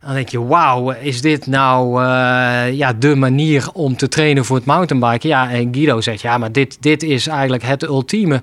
Dan 0.00 0.14
denk 0.14 0.28
je, 0.28 0.44
wauw, 0.44 0.90
is 0.90 1.20
dit 1.20 1.46
nou 1.46 2.02
eh, 2.02 2.72
ja, 2.72 2.92
de 2.92 3.16
manier 3.16 3.68
om 3.72 3.96
te 3.96 4.08
trainen 4.08 4.44
voor 4.44 4.56
het 4.56 4.64
mountainbiken? 4.64 5.28
Ja, 5.28 5.50
en 5.50 5.74
Guido 5.74 6.00
zegt, 6.00 6.20
ja, 6.20 6.38
maar 6.38 6.52
dit, 6.52 6.76
dit 6.82 7.02
is 7.02 7.26
eigenlijk 7.26 7.62
het 7.62 7.82
ultieme. 7.82 8.42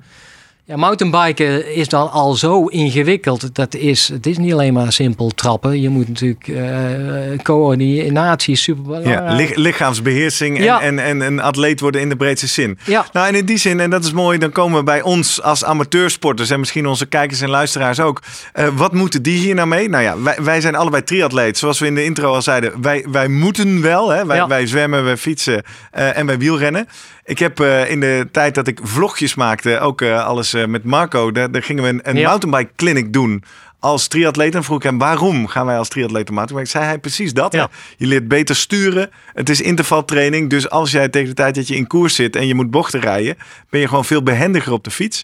Ja, 0.70 0.76
mountainbiken 0.76 1.76
is 1.76 1.88
dan 1.88 2.12
al 2.12 2.34
zo 2.34 2.66
ingewikkeld. 2.66 3.56
Dat 3.56 3.76
is, 3.76 4.08
het 4.08 4.26
is 4.26 4.38
niet 4.38 4.54
alleen 4.54 4.74
maar 4.74 4.92
simpel 4.92 5.30
trappen. 5.30 5.82
Je 5.82 5.90
moet 5.90 6.08
natuurlijk 6.08 6.48
eh 6.48 7.40
coördinatie 7.44 8.54
is 8.54 8.62
super 8.64 9.08
ja. 9.10 9.36
Lich- 9.36 9.56
lichaamsbeheersing 9.56 10.58
en, 10.58 10.64
Ja. 10.64 10.82
en, 10.82 11.00
en 11.00 11.22
een 11.22 11.40
atleet 11.42 11.80
worden 11.80 12.02
in 12.02 12.10
de 12.10 12.16
breedste 12.16 12.48
zin. 12.48 12.80
Ja. 12.84 13.06
Nou, 13.14 13.28
en 13.28 13.36
in 13.36 13.46
die 13.46 13.58
zin, 13.58 13.80
en 13.80 13.90
dat 13.90 14.04
is 14.04 14.12
mooi, 14.12 14.38
dan 14.38 14.52
komen 14.52 14.78
we 14.78 14.84
bij 14.84 15.02
ons 15.02 15.42
als 15.42 15.64
amateursporters 15.64 16.50
en 16.50 16.60
misschien 16.60 16.86
onze 16.88 17.06
kijkers 17.06 17.42
en 17.42 17.50
luisteraars 17.50 18.00
ook. 18.00 18.22
Eh, 18.54 18.68
wat 18.76 18.94
moeten 18.94 19.22
die 19.22 19.38
hier 19.40 19.56
nou 19.56 19.68
mee? 19.68 19.90
Nou 19.90 20.04
ja, 20.04 20.22
wij, 20.22 20.38
wij 20.42 20.62
zijn 20.62 20.76
allebei 20.76 21.04
triatleet. 21.04 21.58
Zoals 21.58 21.80
we 21.80 21.86
in 21.86 21.96
de 21.96 22.04
intro 22.04 22.34
al 22.34 22.42
zeiden, 22.42 22.82
wij, 22.82 23.06
wij 23.12 23.28
moeten 23.28 23.82
wel. 23.82 24.10
Hè? 24.10 24.26
Wij, 24.26 24.38
Ja. 24.38 24.48
wij 24.48 24.68
zwemmen, 24.68 25.04
wij 25.04 25.18
fietsen 25.18 25.64
eh, 25.92 26.18
en 26.18 26.26
wij 26.26 26.38
wielrennen. 26.38 26.88
Ik 27.24 27.40
heb 27.40 27.60
in 27.88 28.00
de 28.00 28.28
tijd 28.32 28.56
dat 28.56 28.68
ik 28.68 28.80
vlogjes 28.84 29.36
maakte, 29.36 29.80
ook 29.80 30.02
alles 30.02 30.54
met 30.66 30.84
Marco, 30.84 31.32
daar, 31.32 31.52
daar 31.52 31.64
gingen 31.64 31.84
we 31.84 31.90
een, 31.90 32.00
een 32.04 32.18
Ja. 32.18 32.28
mountainbike 32.30 32.72
clinic 32.76 33.14
doen. 33.14 33.44
Als 33.80 34.08
triatleet 34.08 34.56
en 34.56 34.64
vroeg 34.64 34.78
ik 34.78 34.84
hem 34.84 34.98
waarom 34.98 35.48
gaan 35.48 35.66
wij 35.66 35.78
als 35.78 35.88
triatleet 35.90 36.30
mountainbike? 36.30 36.70
Zei 36.70 36.86
hij 36.86 36.98
precies 36.98 37.34
dat. 37.34 37.54
Ja. 37.54 37.70
Je 37.98 38.08
leert 38.08 38.28
beter 38.28 38.56
sturen. 38.56 39.10
Het 39.34 39.50
is 39.50 39.62
intervaltraining. 39.62 40.50
Dus 40.50 40.70
als 40.70 40.92
jij 40.92 41.10
tegen 41.10 41.28
de 41.28 41.34
tijd 41.34 41.56
dat 41.56 41.68
je 41.68 41.76
in 41.76 41.88
koers 41.88 42.16
zit 42.16 42.36
en 42.36 42.48
je 42.48 42.56
moet 42.56 42.72
bochten 42.72 43.00
rijden, 43.00 43.38
ben 43.70 43.80
je 43.80 43.88
gewoon 43.88 44.06
veel 44.06 44.24
behendiger 44.24 44.72
op 44.74 44.84
de 44.84 44.92
fiets. 44.92 45.22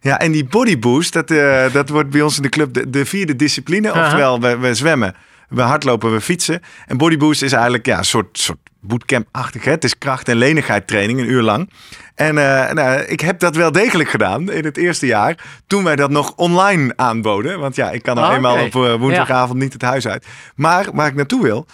Ja, 0.00 0.18
en 0.18 0.32
die 0.32 0.44
body 0.44 0.78
boost, 0.78 1.12
dat, 1.12 1.30
eh, 1.30 1.72
dat 1.72 1.88
wordt 1.88 2.10
bij 2.10 2.22
ons 2.22 2.36
in 2.36 2.42
de 2.42 2.48
club 2.48 2.74
de, 2.74 2.90
de 2.90 3.04
vierde 3.06 3.36
discipline. 3.36 3.92
Oftewel, 3.92 4.40
we, 4.40 4.56
we 4.56 4.74
zwemmen, 4.74 5.14
We 5.48 5.62
hardlopen, 5.62 6.12
we 6.12 6.20
fietsen. 6.20 6.60
En 6.86 6.96
Bodyboost 6.96 7.42
is 7.42 7.52
eigenlijk 7.52 7.86
ja, 7.86 7.98
een 7.98 8.04
soort, 8.04 8.38
soort 8.38 8.58
bootcamp-achtig. 8.80 9.64
Het 9.64 9.84
is 9.84 9.98
kracht- 9.98 10.28
en 10.28 10.36
lenigheid 10.36 10.86
training, 10.86 11.18
een 11.20 11.30
uur 11.30 11.42
lang. 11.42 11.70
En 12.14 12.38
eh, 12.38 12.72
nou, 12.72 13.00
ik 13.00 13.20
heb 13.20 13.38
dat 13.38 13.56
wel 13.56 13.72
degelijk 13.72 14.08
gedaan 14.08 14.50
in 14.50 14.64
het 14.64 14.76
eerste 14.76 15.06
jaar. 15.06 15.44
Toen 15.66 15.84
wij 15.84 15.96
dat 15.96 16.10
nog 16.10 16.32
online 16.36 16.92
aanboden. 16.96 17.58
Want 17.60 17.76
ja, 17.76 17.90
ik 17.90 18.02
kan 18.02 18.14
nou 18.14 18.28
Ah, 18.28 18.34
eenmaal 18.34 18.64
op 18.64 18.74
eh, 18.74 18.94
woensdagavond 18.94 19.58
niet 19.58 19.72
het 19.72 19.82
huis 19.82 20.08
uit. 20.08 20.26
Maar 20.54 20.86
waar 20.92 21.06
ik 21.06 21.14
naartoe 21.14 21.42
wil. 21.42 21.66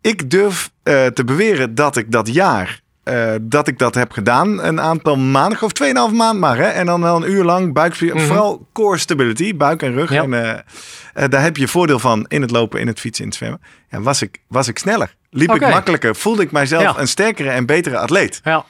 Ik 0.00 0.30
durf 0.30 0.70
eh, 0.82 1.06
te 1.06 1.24
beweren 1.24 1.74
dat 1.74 1.96
ik 1.96 2.12
dat 2.12 2.34
jaar 2.34 2.81
eh, 3.02 3.32
dat 3.40 3.68
ik 3.68 3.78
dat 3.78 3.94
heb 3.94 4.12
gedaan. 4.12 4.62
Een 4.62 4.80
aantal 4.80 5.16
maanden, 5.16 5.62
of 5.62 5.72
2,5 5.72 6.14
maand 6.14 6.38
maar. 6.38 6.56
Hè? 6.56 6.66
En 6.66 6.86
dan 6.86 7.00
wel 7.00 7.16
een 7.16 7.30
uur 7.30 7.44
lang 7.44 7.72
buikspier. 7.72 8.14
Mhm. 8.14 8.26
Vooral 8.26 8.66
core 8.72 8.98
stability, 8.98 9.56
buik 9.56 9.82
en 9.82 9.92
rug. 9.92 10.10
Ja. 10.12 10.22
En, 10.22 10.34
eh, 10.34 10.58
eh, 11.14 11.30
daar 11.30 11.42
heb 11.42 11.56
je 11.56 11.68
voordeel 11.68 11.98
van 11.98 12.24
in 12.28 12.42
het 12.42 12.50
lopen, 12.50 12.80
in 12.80 12.86
het 12.86 13.00
fietsen, 13.00 13.24
in 13.24 13.30
het 13.30 13.38
zwemmen. 13.38 13.60
Ja, 13.88 14.00
was, 14.00 14.22
ik, 14.22 14.38
was 14.48 14.68
ik 14.68 14.78
sneller. 14.78 15.14
Liep 15.30 15.54
ik 15.54 15.60
makkelijker. 15.60 16.16
Voelde 16.16 16.42
ik 16.42 16.52
mijzelf 16.52 16.82
Ja. 16.82 16.98
een 16.98 17.08
sterkere 17.08 17.50
en 17.50 17.66
betere 17.66 17.98
atleet. 17.98 18.40
Ja. 18.44 18.64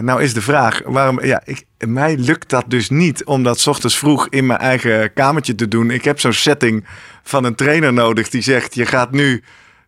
Nou 0.00 0.22
is 0.22 0.34
de 0.34 0.42
vraag, 0.42 0.80
waarom, 0.84 1.24
ja, 1.24 1.42
ik, 1.44 1.64
mij 1.78 2.16
lukt 2.16 2.50
dat 2.50 2.64
dus 2.66 2.90
niet 2.90 3.24
om 3.24 3.42
dat 3.42 3.60
's 3.60 3.66
ochtends 3.66 3.98
vroeg 3.98 4.28
in 4.28 4.46
mijn 4.46 4.58
eigen 4.58 5.12
kamertje 5.12 5.54
te 5.54 5.68
doen. 5.68 5.90
Ik 5.90 6.04
heb 6.04 6.20
zo'n 6.20 6.32
setting 6.32 6.86
van 7.22 7.44
een 7.44 7.54
trainer 7.54 7.92
nodig 7.92 8.28
die 8.28 8.42
zegt, 8.42 8.74
je 8.74 8.86
gaat 8.86 9.10
nu 9.10 9.42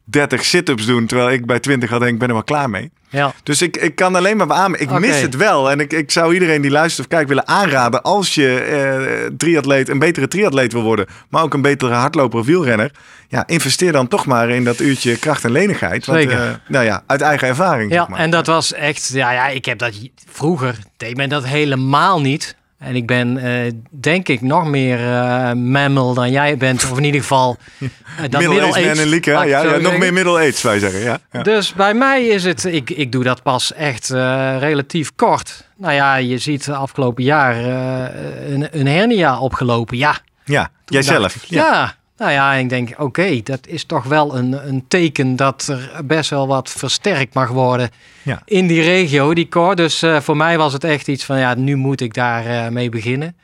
30 0.05 0.45
sit-ups 0.45 0.87
doen, 0.87 1.07
terwijl 1.07 1.31
ik 1.31 1.47
bij 1.47 1.61
20 1.61 1.91
had 1.91 2.01
denk 2.01 2.13
ik 2.13 2.19
ben 2.19 2.29
er 2.29 2.35
wel 2.35 2.45
klaar 2.45 2.71
mee. 2.71 2.93
Ja. 3.13 3.33
Dus 3.43 3.63
ik, 3.63 3.77
ik 3.77 3.95
kan 3.95 4.15
alleen 4.17 4.37
maar 4.37 4.47
beamen. 4.47 4.81
Ik 4.81 4.91
mis 4.91 5.21
het 5.21 5.37
wel. 5.37 5.71
En 5.71 5.81
ik, 5.81 5.93
ik 5.93 6.11
zou 6.11 6.35
iedereen 6.35 6.63
die 6.63 6.71
luistert 6.71 7.07
of 7.07 7.13
kijkt 7.13 7.29
willen 7.29 7.49
aanraden. 7.49 8.03
Als 8.03 8.35
je 8.35 8.59
eh, 8.59 9.31
triatleet, 9.37 9.89
een 9.89 9.99
betere 9.99 10.29
triatleet 10.29 10.73
wil 10.73 10.83
worden. 10.83 11.07
Maar 11.29 11.43
ook 11.43 11.55
een 11.55 11.63
betere 11.63 11.93
hardloper 11.95 12.39
of 12.39 12.47
wielrenner. 12.47 12.91
Ja, 13.29 13.47
investeer 13.47 13.93
dan 13.93 14.09
toch 14.09 14.27
maar 14.27 14.51
in 14.51 14.65
dat 14.65 14.81
uurtje 14.81 15.19
kracht 15.19 15.45
en 15.45 15.51
lenigheid. 15.53 16.07
Want, 16.07 16.19
Zeker. 16.19 16.43
eh, 16.43 16.51
nou 16.69 16.85
ja, 16.85 17.03
uit 17.07 17.21
eigen 17.21 17.49
ervaring. 17.49 17.91
Ja, 17.93 17.99
zeg 17.99 18.09
maar. 18.09 18.19
en 18.19 18.31
dat 18.31 18.47
was 18.47 18.73
echt, 18.73 19.11
ja, 19.13 19.33
ja, 19.33 19.49
ik 19.49 19.65
heb 19.65 19.79
dat 19.79 19.93
vroeger 20.31 20.79
deed 20.97 21.17
men 21.17 21.29
dat 21.29 21.45
helemaal 21.47 22.21
niet. 22.21 22.57
En 22.83 22.97
ik 22.97 23.07
ben, 23.07 23.39
eh, 23.39 23.73
denk 23.91 24.29
ik, 24.29 24.41
nog 24.41 24.67
meer 24.67 24.99
eh 24.99 25.53
mammal 25.53 26.15
dan 26.15 26.31
jij 26.31 26.57
bent. 26.57 26.91
Of 26.91 26.99
in 26.99 27.05
ieder 27.05 27.21
geval 27.21 27.57
uh, 27.79 27.89
dat 28.31 28.41
Middle-aged 28.41 28.75
middle-aged, 28.75 28.99
en 28.99 29.09
Lieke. 29.09 29.31
laat 29.31 29.49
Ja, 29.49 29.63
ja, 29.63 29.77
nog 29.77 29.99
meer 29.99 30.13
middle-aged, 30.13 30.57
zou 30.57 30.75
je 30.75 30.81
zeggen. 30.81 31.01
Ja, 31.01 31.19
ja. 31.33 31.43
Dus 31.43 31.73
bij 31.73 31.95
mij 31.95 32.27
is 32.27 32.45
het, 32.45 32.65
ik, 32.65 32.91
ik 32.91 33.13
doe 33.13 33.25
dat 33.25 33.43
pas 33.43 33.73
echt 33.73 34.11
eh, 34.11 34.57
relatief 34.59 35.15
kort. 35.17 35.65
Nou 35.77 35.95
ja, 35.95 36.17
je 36.17 36.39
ziet 36.39 36.69
afgelopen 36.69 37.25
jaar 37.25 37.57
eh, 37.57 38.53
een, 38.53 38.69
een 38.71 38.87
hernia 38.87 39.39
opgelopen. 39.39 39.97
Ja, 39.97 40.19
ja. 40.45 40.71
Jijzelf. 40.85 41.37
Ja. 41.47 41.95
Nou 42.23 42.35
ja, 42.35 42.53
ik 42.55 42.69
denk, 42.69 42.95
oké, 42.99 43.41
dat 43.43 43.67
is 43.67 43.85
toch 43.85 44.05
wel 44.05 44.37
een, 44.37 44.69
een 44.69 44.85
teken 44.89 45.37
dat 45.37 45.67
er 45.69 46.05
best 46.05 46.31
wel 46.31 46.47
wat 46.47 46.71
versterkt 46.71 47.35
mag 47.35 47.49
worden 47.49 47.91
Ja. 48.23 48.43
in 48.45 48.67
die 48.67 48.83
regio, 48.83 49.35
die 49.35 49.49
core. 49.49 49.75
Dus 49.75 50.03
eh, 50.03 50.21
voor 50.21 50.37
mij 50.37 50.59
was 50.59 50.73
het 50.73 50.85
echt 50.85 51.09
iets 51.09 51.25
van, 51.25 51.39
ja, 51.39 51.55
nu 51.55 51.77
moet 51.77 52.01
ik 52.01 52.15
daar 52.15 52.47
eh, 52.47 52.69
mee 52.69 52.89
beginnen. 52.89 53.37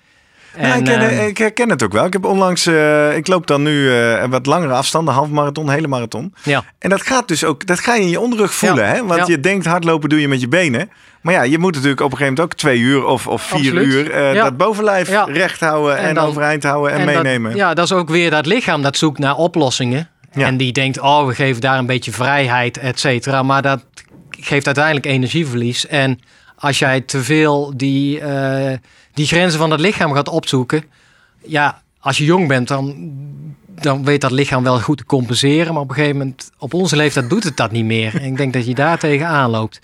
Nou, 0.56 0.78
ik, 0.78 0.84
ken- 0.84 1.00
eh, 1.00 1.26
ik 1.26 1.38
herken 1.38 1.70
het 1.70 1.82
ook 1.82 1.92
wel. 1.92 2.04
Ik 2.04 2.12
heb 2.12 2.24
onlangs, 2.24 2.66
eh, 2.66 3.16
ik 3.16 3.26
loop 3.26 3.46
dan 3.46 3.62
nu 3.62 3.90
een 3.92 4.30
wat 4.30 4.46
langere 4.46 4.72
afstanden, 4.72 5.14
half 5.14 5.28
marathon, 5.28 5.70
hele 5.70 5.88
marathon. 5.88 6.34
ja, 6.42 6.64
En 6.78 6.90
dat 6.90 7.02
gaat 7.02 7.28
dus 7.28 7.44
ook, 7.44 7.66
dat 7.66 7.80
ga 7.80 7.94
je 7.94 8.00
in 8.02 8.08
je 8.08 8.20
onderrug 8.20 8.54
voelen, 8.54 8.84
Ja, 8.84 8.92
hè? 8.92 9.04
Want 9.06 9.20
ja. 9.20 9.24
je 9.26 9.40
denkt 9.40 9.66
hardlopen 9.66 10.08
doe 10.08 10.20
je 10.20 10.28
met 10.28 10.40
je 10.40 10.48
benen. 10.48 10.90
Maar 11.22 11.34
ja, 11.34 11.42
je 11.42 11.58
moet 11.58 11.74
natuurlijk 11.74 12.00
op 12.00 12.10
een 12.10 12.16
gegeven 12.16 12.34
moment 12.34 12.52
ook 12.52 12.58
twee 12.58 12.78
uur 12.78 13.04
of, 13.04 13.26
of 13.26 13.42
vier 13.42 13.58
Absoluut. 13.58 13.86
uur 13.86 14.10
eh, 14.10 14.34
Ja. 14.34 14.42
dat 14.44 14.56
bovenlijf 14.56 15.08
recht 15.26 15.60
houden 15.60 15.98
en, 15.98 16.08
En 16.08 16.14
dan- 16.14 16.26
overeind 16.26 16.62
houden 16.62 16.92
en, 16.92 17.04
meenemen. 17.04 17.54
ja, 17.56 17.74
dat 17.74 17.84
is 17.84 17.92
ook 17.92 18.08
weer 18.08 18.30
dat 18.30 18.46
lichaam 18.46 18.82
dat 18.82 18.96
zoekt 18.96 19.18
naar 19.18 19.36
oplossingen. 19.36 20.08
En 20.32 20.56
die 20.56 20.72
denkt, 20.72 21.00
oh, 21.00 21.26
we 21.26 21.34
geven 21.34 21.60
daar 21.60 21.78
een 21.78 21.86
beetje 21.86 22.12
vrijheid, 22.12 22.78
et 22.78 23.00
cetera. 23.00 23.42
Maar 23.42 23.62
dat 23.62 23.84
geeft 24.30 24.66
uiteindelijk 24.66 25.06
energieverlies. 25.06 25.86
En 25.86 26.20
als 26.58 26.78
jij 26.78 27.00
te 27.00 27.22
veel 27.22 27.72
die, 27.76 28.20
eh, 28.20 28.78
die 29.14 29.26
grenzen 29.26 29.58
van 29.58 29.70
het 29.70 29.80
lichaam 29.80 30.12
gaat 30.12 30.28
opzoeken... 30.28 30.84
Ja, 31.44 31.82
als 32.00 32.18
je 32.18 32.24
jong 32.24 32.48
bent, 32.48 32.68
dan, 32.68 33.10
dan 33.66 34.04
weet 34.04 34.20
dat 34.20 34.30
lichaam 34.30 34.62
wel 34.62 34.80
goed 34.80 34.98
te 34.98 35.04
compenseren. 35.04 35.72
Maar 35.72 35.82
op 35.82 35.88
een 35.88 35.94
gegeven 35.94 36.16
moment, 36.18 36.50
op 36.58 36.74
onze 36.74 36.96
leeftijd, 36.96 37.30
doet 37.30 37.44
het 37.44 37.56
dat 37.56 37.70
niet 37.70 37.84
meer. 37.84 38.20
En 38.20 38.26
ik 38.26 38.36
denk 38.36 38.52
dat 38.52 38.66
je 38.66 38.74
daar 38.74 38.98
tegenaan 38.98 39.50
loopt. 39.50 39.80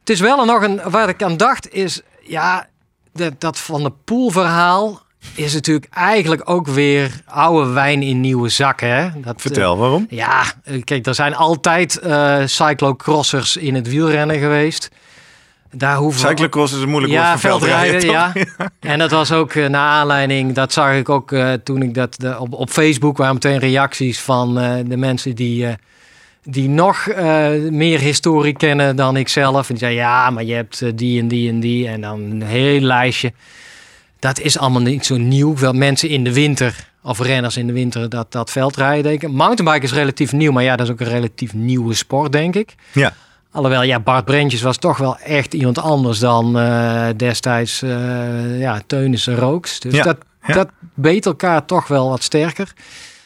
Het 0.00 0.10
is 0.10 0.20
wel 0.20 0.44
nog 0.44 0.62
een, 0.62 0.80
waar 0.90 1.08
ik 1.08 1.22
aan 1.22 1.36
dacht, 1.36 1.72
is 1.72 2.02
ja, 2.22 2.68
dat, 3.12 3.40
dat 3.40 3.58
van 3.58 3.82
de 3.82 3.92
poolverhaal 4.04 5.02
is 5.34 5.54
natuurlijk 5.54 5.86
eigenlijk 5.90 6.50
ook 6.50 6.66
weer 6.66 7.22
oude 7.26 7.70
wijn 7.70 8.02
in 8.02 8.20
nieuwe 8.20 8.48
zakken. 8.48 8.88
Hè? 8.88 9.20
Dat, 9.20 9.40
Vertel, 9.40 9.76
waarom? 9.76 10.06
eh, 10.10 10.16
ja, 10.16 10.42
eh, 10.64 10.82
kijk, 10.84 11.06
er 11.06 11.14
zijn 11.14 11.34
altijd 11.34 11.98
eh 11.98 12.42
cyclocrossers 12.44 13.56
in 13.56 13.74
het 13.74 13.88
wielrennen 13.88 14.38
geweest. 14.38 14.90
Daar 15.76 15.96
hoeven 15.96 16.28
Cyclocross 16.28 16.72
is 16.72 16.80
een 16.80 16.88
moeilijk 16.88 17.12
ja, 17.12 17.28
woord 17.28 17.40
voor 17.40 17.50
veldrijden, 17.50 18.00
veldrijden, 18.00 18.46
ja. 18.58 18.70
En 18.92 18.98
dat 18.98 19.10
was 19.10 19.32
ook 19.32 19.54
eh, 19.54 19.68
naar 19.68 19.88
aanleiding, 19.88 20.52
dat 20.52 20.72
zag 20.72 20.94
ik 20.94 21.08
ook 21.08 21.32
eh, 21.32 21.52
toen 21.52 21.82
ik 21.82 21.94
dat 21.94 22.14
de, 22.18 22.38
op, 22.38 22.52
op 22.52 22.70
Facebook 22.70 23.16
waren 23.16 23.34
meteen 23.34 23.58
reacties 23.58 24.20
van 24.20 24.58
eh, 24.58 24.74
de 24.86 24.96
mensen 24.96 25.34
die, 25.34 25.66
die 26.42 26.68
nog 26.68 27.06
meer 27.70 27.98
historie 27.98 28.56
kennen 28.56 28.96
dan 28.96 29.16
ik 29.16 29.28
zelf. 29.28 29.68
En 29.68 29.74
die 29.74 29.78
zeiden 29.78 30.02
ja, 30.02 30.30
maar 30.30 30.44
je 30.44 30.54
hebt 30.54 30.98
die 30.98 31.20
en 31.20 31.28
die 31.28 31.48
en 31.48 31.60
die 31.60 31.88
en 31.88 32.00
dan 32.00 32.20
een 32.20 32.42
heel 32.42 32.80
lijstje. 32.80 33.32
Dat 34.18 34.40
is 34.40 34.58
allemaal 34.58 34.82
niet 34.82 35.06
zo 35.06 35.16
nieuw. 35.16 35.56
Wel 35.56 35.72
mensen 35.72 36.08
in 36.08 36.24
de 36.24 36.32
winter 36.32 36.92
of 37.02 37.20
renners 37.20 37.56
in 37.56 37.66
de 37.66 37.72
winter 37.72 38.08
dat, 38.08 38.32
dat 38.32 38.50
veldrijden 38.50 39.02
denken. 39.02 39.30
Mountainbike 39.30 39.84
is 39.84 39.92
relatief 39.92 40.32
nieuw, 40.32 40.52
maar 40.52 40.62
ja, 40.62 40.76
dat 40.76 40.86
is 40.86 40.92
ook 40.92 41.00
een 41.00 41.08
relatief 41.08 41.52
nieuwe 41.52 41.94
sport, 41.94 42.32
denk 42.32 42.54
ik. 42.54 42.74
Ja. 42.92 43.12
Alhoewel, 43.54 43.82
ja, 43.82 44.00
Bart 44.00 44.24
Brentjes 44.24 44.62
was 44.62 44.76
toch 44.76 44.98
wel 44.98 45.18
echt 45.18 45.54
iemand 45.54 45.78
anders 45.78 46.18
dan 46.18 46.58
eh, 46.58 47.06
destijds 47.16 47.82
eh 47.82 48.60
ja, 48.60 48.80
Teunissen 48.86 49.36
Rooks. 49.36 49.80
Dus 49.80 49.94
Ja, 49.94 50.02
dat, 50.02 50.16
ja. 50.46 50.54
dat 50.54 50.68
beet 50.94 51.26
elkaar 51.26 51.64
toch 51.64 51.86
wel 51.86 52.08
wat 52.08 52.22
sterker. 52.22 52.72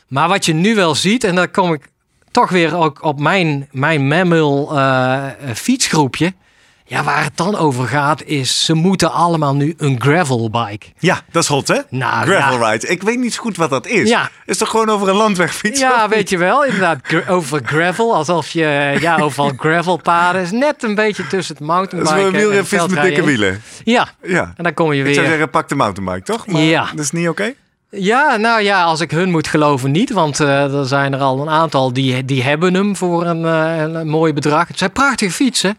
Maar 0.08 0.28
wat 0.28 0.44
je 0.44 0.52
nu 0.52 0.74
wel 0.74 0.94
ziet, 0.94 1.24
en 1.24 1.34
daar 1.34 1.48
kom 1.48 1.72
ik 1.72 1.88
toch 2.30 2.50
weer 2.50 2.76
ook 2.76 3.02
op 3.04 3.20
mijn, 3.20 3.68
mijn 3.70 4.06
mammal 4.08 4.78
eh, 4.78 5.26
fietsgroepje. 5.54 6.32
Ja, 6.88 7.02
waar 7.04 7.22
het 7.24 7.36
dan 7.36 7.56
over 7.56 7.88
gaat 7.88 8.22
is, 8.24 8.64
ze 8.64 8.74
moeten 8.74 9.12
allemaal 9.12 9.54
nu 9.54 9.74
een 9.76 10.00
gravelbike. 10.00 10.86
Ja, 10.98 11.20
dat 11.30 11.42
is 11.42 11.48
hot, 11.48 11.68
hè? 11.68 11.78
Nou, 11.90 12.26
Gravel 12.26 12.58
ja. 12.58 12.70
ride. 12.70 12.86
Ik 12.86 13.02
weet 13.02 13.18
niet 13.18 13.34
zo 13.34 13.42
goed 13.42 13.56
wat 13.56 13.70
dat 13.70 13.86
is. 13.86 14.08
Ja. 14.08 14.30
Is 14.46 14.56
toch 14.58 14.68
gewoon 14.68 14.88
over 14.88 15.08
een 15.08 15.14
landweg 15.16 15.54
fietsen? 15.54 15.88
Ja, 15.88 16.08
weet 16.08 16.28
je 16.30 16.38
wel, 16.38 16.64
inderdaad, 16.64 16.98
gra- 17.02 17.22
over 17.32 17.60
gravel. 17.64 18.14
Alsof 18.14 18.50
je, 18.50 18.96
ja, 19.00 19.16
overal 19.18 19.52
gravelpaden 19.56 20.42
is 20.42 20.50
net 20.50 20.82
een 20.82 20.94
beetje 20.94 21.26
tussen 21.26 21.56
het 21.56 21.66
Dat 21.66 21.76
is 21.78 21.88
mountainbiken 21.90 22.18
een 22.18 22.24
en 22.34 22.40
wielrenfiets 22.40 22.86
met 22.86 23.02
dikke 23.02 23.24
wielen. 23.24 23.62
Ja, 23.84 24.08
Ja. 24.22 24.52
en 24.56 24.64
dan 24.64 24.74
kom 24.74 24.92
je 24.92 24.98
Ik 24.98 25.06
zou 25.06 25.20
weer. 25.20 25.28
zeggen, 25.28 25.50
pak 25.50 25.68
de 25.68 25.74
mountainbike, 25.74 26.22
toch? 26.24 26.46
Maar 26.46 26.60
Ja. 26.60 26.88
Dat 26.94 27.04
is 27.04 27.10
niet 27.10 27.28
oké? 27.28 27.52
Ja, 27.90 28.36
nou 28.36 28.62
ja, 28.62 28.82
als 28.82 29.00
ik 29.00 29.10
hun 29.10 29.30
moet 29.30 29.48
geloven 29.48 29.90
niet. 29.90 30.10
Want 30.12 30.40
eh, 30.40 30.74
er 30.74 30.86
zijn 30.86 31.12
er 31.14 31.20
al 31.20 31.40
een 31.40 31.48
aantal 31.48 31.92
die, 31.92 32.24
die 32.24 32.42
hebben 32.42 32.74
hem 32.74 32.96
voor 32.96 33.26
een, 33.26 33.44
eh, 33.44 33.76
een 34.00 34.08
mooi 34.08 34.32
bedrag. 34.32 34.68
Het 34.68 34.78
zijn 34.78 34.92
prachtige 34.92 35.30
fietsen. 35.32 35.78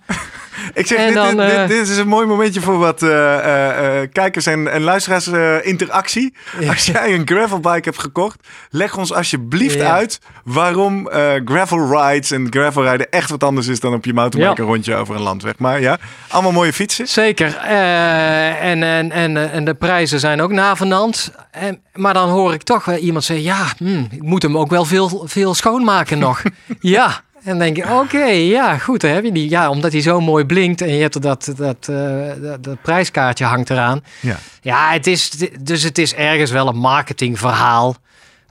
Ik 0.73 0.87
zeg, 0.87 1.05
dit, 1.05 1.13
dan, 1.13 1.27
dit, 1.37 1.45
dit- 1.47 1.55
eh, 1.55 1.67
dit 1.67 1.87
is 1.87 1.97
een 1.97 2.07
mooi 2.07 2.25
momentje 2.27 2.61
voor 2.61 2.77
wat 2.77 3.01
eh, 3.03 4.01
eh, 4.01 4.09
kijkers 4.11 4.45
en, 4.45 4.71
en 4.71 4.81
luisteraars 4.81 5.27
interactie. 5.63 6.33
Ja. 6.59 6.69
Als 6.69 6.85
jij 6.85 7.13
een 7.13 7.27
gravelbike 7.27 7.89
hebt 7.89 7.99
gekocht, 7.99 8.47
leg 8.69 8.97
ons 8.97 9.13
alsjeblieft 9.13 9.75
Ja. 9.75 9.91
uit 9.93 10.19
waarom 10.43 11.09
gravel 11.45 11.91
rides 12.01 12.31
en 12.31 12.47
gravelrijden 12.49 13.09
echt 13.09 13.29
wat 13.29 13.43
anders 13.43 13.67
is 13.67 13.79
dan 13.79 13.93
op 13.93 14.05
je 14.05 14.13
mountainbike 14.13 14.61
Ja. 14.61 14.67
een 14.67 14.73
rondje 14.73 14.95
over 14.95 15.15
een 15.15 15.21
landweg. 15.21 15.53
Maar 15.57 15.81
ja, 15.81 15.97
allemaal 16.27 16.51
mooie 16.51 16.73
fietsen. 16.73 17.07
Zeker. 17.07 17.55
En, 17.57 18.83
en, 18.83 19.11
en, 19.11 19.51
en 19.51 19.65
de 19.65 19.73
prijzen 19.73 20.19
zijn 20.19 20.41
ook 20.41 20.51
navenant. 20.51 21.31
En, 21.51 21.81
maar 21.93 22.13
dan 22.13 22.29
hoor 22.29 22.53
ik 22.53 22.63
toch 22.63 22.85
wel 22.85 22.95
iemand 22.97 23.23
zeggen... 23.23 23.45
ja, 23.45 23.65
hm, 23.77 24.03
ik 24.11 24.21
moet 24.21 24.41
hem 24.41 24.57
ook 24.57 24.69
wel 24.69 24.85
veel, 24.85 25.23
veel 25.25 25.53
schoonmaken 25.53 26.19
nog. 26.19 26.41
ja. 26.79 27.21
En 27.43 27.49
dan 27.49 27.59
denk 27.59 27.77
je, 27.77 27.99
oké, 27.99 28.25
ja, 28.25 28.77
goed, 28.77 29.01
dan 29.01 29.11
heb 29.11 29.23
je 29.23 29.31
die. 29.31 29.49
Ja, 29.49 29.69
omdat 29.69 29.91
hij 29.91 30.01
zo 30.01 30.19
mooi 30.19 30.45
blinkt 30.45 30.81
en 30.81 30.93
je 30.93 31.01
hebt 31.01 31.15
er 31.15 31.21
dat, 31.21 31.53
dat, 31.57 31.87
eh, 31.89 32.31
dat, 32.41 32.63
dat 32.63 32.81
prijskaartje 32.81 33.45
hangt 33.45 33.69
eraan. 33.69 34.03
Ja. 34.19 34.37
Ja, 34.61 34.91
het 34.91 35.07
is, 35.07 35.29
dus 35.59 35.83
het 35.83 35.97
is 35.97 36.13
ergens 36.13 36.51
wel 36.51 36.67
een 36.67 36.77
marketingverhaal. 36.77 37.95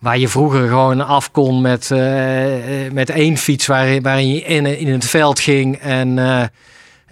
Waar 0.01 0.19
je 0.19 0.29
vroeger 0.29 0.69
gewoon 0.69 1.07
af 1.07 1.31
kon 1.31 1.61
met, 1.61 1.91
eh, 1.91 2.87
eh, 2.87 2.93
met 2.93 3.11
één 3.11 3.37
fiets 3.37 3.67
waarin, 3.67 4.03
waarin 4.03 4.29
je 4.29 4.43
in, 4.43 4.79
in 4.79 4.93
het 4.93 5.05
veld 5.05 5.41
ging. 5.41 5.77
En 5.77 6.19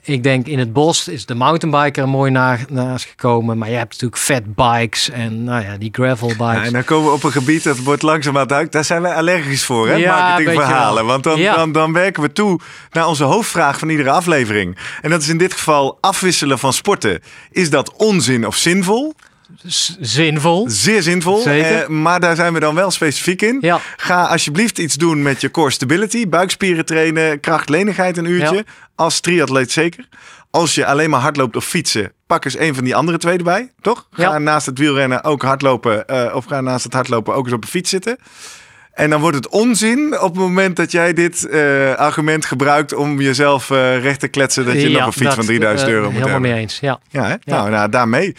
ik 0.06 0.22
denk 0.22 0.46
in 0.46 0.58
het 0.58 0.72
bos 0.72 1.08
is 1.08 1.26
de 1.26 1.34
mountainbiker 1.34 2.02
er 2.02 2.08
mooi 2.08 2.30
na, 2.30 2.58
naast 2.68 3.04
gekomen. 3.04 3.58
Maar 3.58 3.70
je 3.70 3.76
hebt 3.76 3.92
natuurlijk 4.02 4.20
fatbikes 4.22 5.10
en 5.10 5.44
nou 5.44 5.64
ja, 5.64 5.76
die 5.76 5.88
gravelbikes. 5.92 6.54
Ja, 6.54 6.64
en 6.64 6.72
dan 6.72 6.84
komen 6.84 7.06
we 7.06 7.12
op 7.16 7.22
een 7.24 7.32
gebied 7.32 7.64
dat 7.64 7.78
wordt 7.78 8.02
langzaam 8.02 8.46
duik. 8.46 8.72
Daar 8.72 8.84
zijn 8.84 9.02
wij 9.02 9.14
allergisch 9.14 9.64
voor, 9.64 9.88
hè? 9.88 9.94
Ja, 9.94 10.28
Marketingverhalen. 10.28 11.06
Want 11.06 11.24
dan, 11.24 11.38
Ja. 11.38 11.54
dan, 11.56 11.72
dan 11.72 11.92
werken 11.92 12.22
we 12.22 12.32
toe 12.32 12.60
naar 12.92 13.06
onze 13.06 13.24
hoofdvraag 13.24 13.78
van 13.78 13.88
iedere 13.88 14.10
aflevering. 14.10 14.78
En 15.02 15.10
dat 15.10 15.22
is 15.22 15.28
in 15.28 15.38
dit 15.38 15.52
geval 15.52 15.98
afwisselen 16.00 16.58
van 16.58 16.72
sporten. 16.72 17.20
Is 17.50 17.70
dat 17.70 17.92
onzin 17.96 18.46
of 18.46 18.56
zinvol? 18.56 19.14
Zinvol. 20.00 20.64
Zeer 20.70 21.02
zinvol, 21.02 21.38
Zeker. 21.40 21.82
eh, 21.82 21.88
maar 21.88 22.20
daar 22.20 22.37
zijn 22.37 22.52
we 22.52 22.61
dan 22.61 22.74
wel 22.74 22.90
specifiek 22.90 23.42
in. 23.42 23.59
Ja. 23.61 23.80
Ga 23.96 24.24
alsjeblieft 24.24 24.78
iets 24.78 24.94
doen 24.94 25.22
met 25.22 25.40
je 25.40 25.50
core 25.50 25.70
stability, 25.70 26.28
buikspieren 26.28 26.85
trainen, 26.85 27.40
krachtlenigheid 27.40 28.16
een 28.16 28.24
uurtje. 28.24 28.54
Ja. 28.56 28.62
Als 28.94 29.20
triatleet 29.20 29.72
zeker. 29.72 30.09
Als 30.50 30.74
je 30.74 30.87
alleen 30.87 31.11
maar 31.11 31.20
hardloopt 31.20 31.56
of 31.56 31.64
fietsen, 31.64 32.12
pak 32.26 32.44
eens 32.44 32.59
een 32.59 32.74
van 32.74 32.85
die 32.85 32.96
andere 32.96 33.18
twee 33.18 33.37
erbij, 33.38 33.72
toch? 33.80 34.06
Ga 34.11 34.22
Ja. 34.22 34.38
naast 34.38 34.66
het 34.66 34.78
wielrennen 34.78 35.24
ook 35.24 35.42
hardlopen, 35.42 36.06
eh, 36.06 36.35
of 36.35 36.44
ga 36.44 36.61
naast 36.61 36.85
het 36.85 36.92
hardlopen 36.92 37.35
ook 37.35 37.44
eens 37.44 37.54
op 37.54 37.62
een 37.62 37.68
fiets 37.68 37.90
zitten. 37.90 38.18
En 38.96 39.11
dan 39.11 39.20
wordt 39.20 39.37
het 39.37 39.48
onzin 39.48 40.20
op 40.20 40.35
het 40.35 40.42
moment 40.42 40.76
dat 40.76 40.92
jij 40.92 41.12
dit 41.12 41.48
eh, 41.48 41.94
argument 41.94 42.44
gebruikt 42.44 42.94
om 42.94 43.20
jezelf 43.20 43.70
eh, 43.70 44.02
recht 44.02 44.20
te 44.20 44.28
kletsen 44.28 44.64
dat 44.64 44.74
je 44.74 44.90
Ja, 44.90 44.98
nog 44.98 45.06
een 45.06 45.12
fiets 45.12 45.24
dat, 45.24 45.35
van 45.35 45.44
3000 45.44 45.88
eh, 45.88 45.94
euro 45.94 46.04
moet 46.04 46.14
Helemaal 46.14 46.32
hebben. 46.35 46.50
mee 46.50 46.61
eens, 46.61 46.78
ja. 46.80 46.98
Ja, 47.11 47.26
hè? 47.26 47.35
Nou, 47.44 47.70
nou, 47.70 47.88
daarmee 47.88 48.37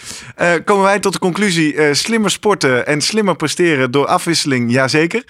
komen 0.66 0.84
wij 0.84 1.00
tot 1.00 1.14
de 1.14 1.20
conclusie: 1.20 1.94
slimmer 1.94 2.32
sporten 2.32 2.88
en 2.88 3.02
slimmer 3.02 3.36
presteren 3.36 3.92
door 3.92 4.06
afwisseling, 4.06 4.72
jazeker. 4.72 5.24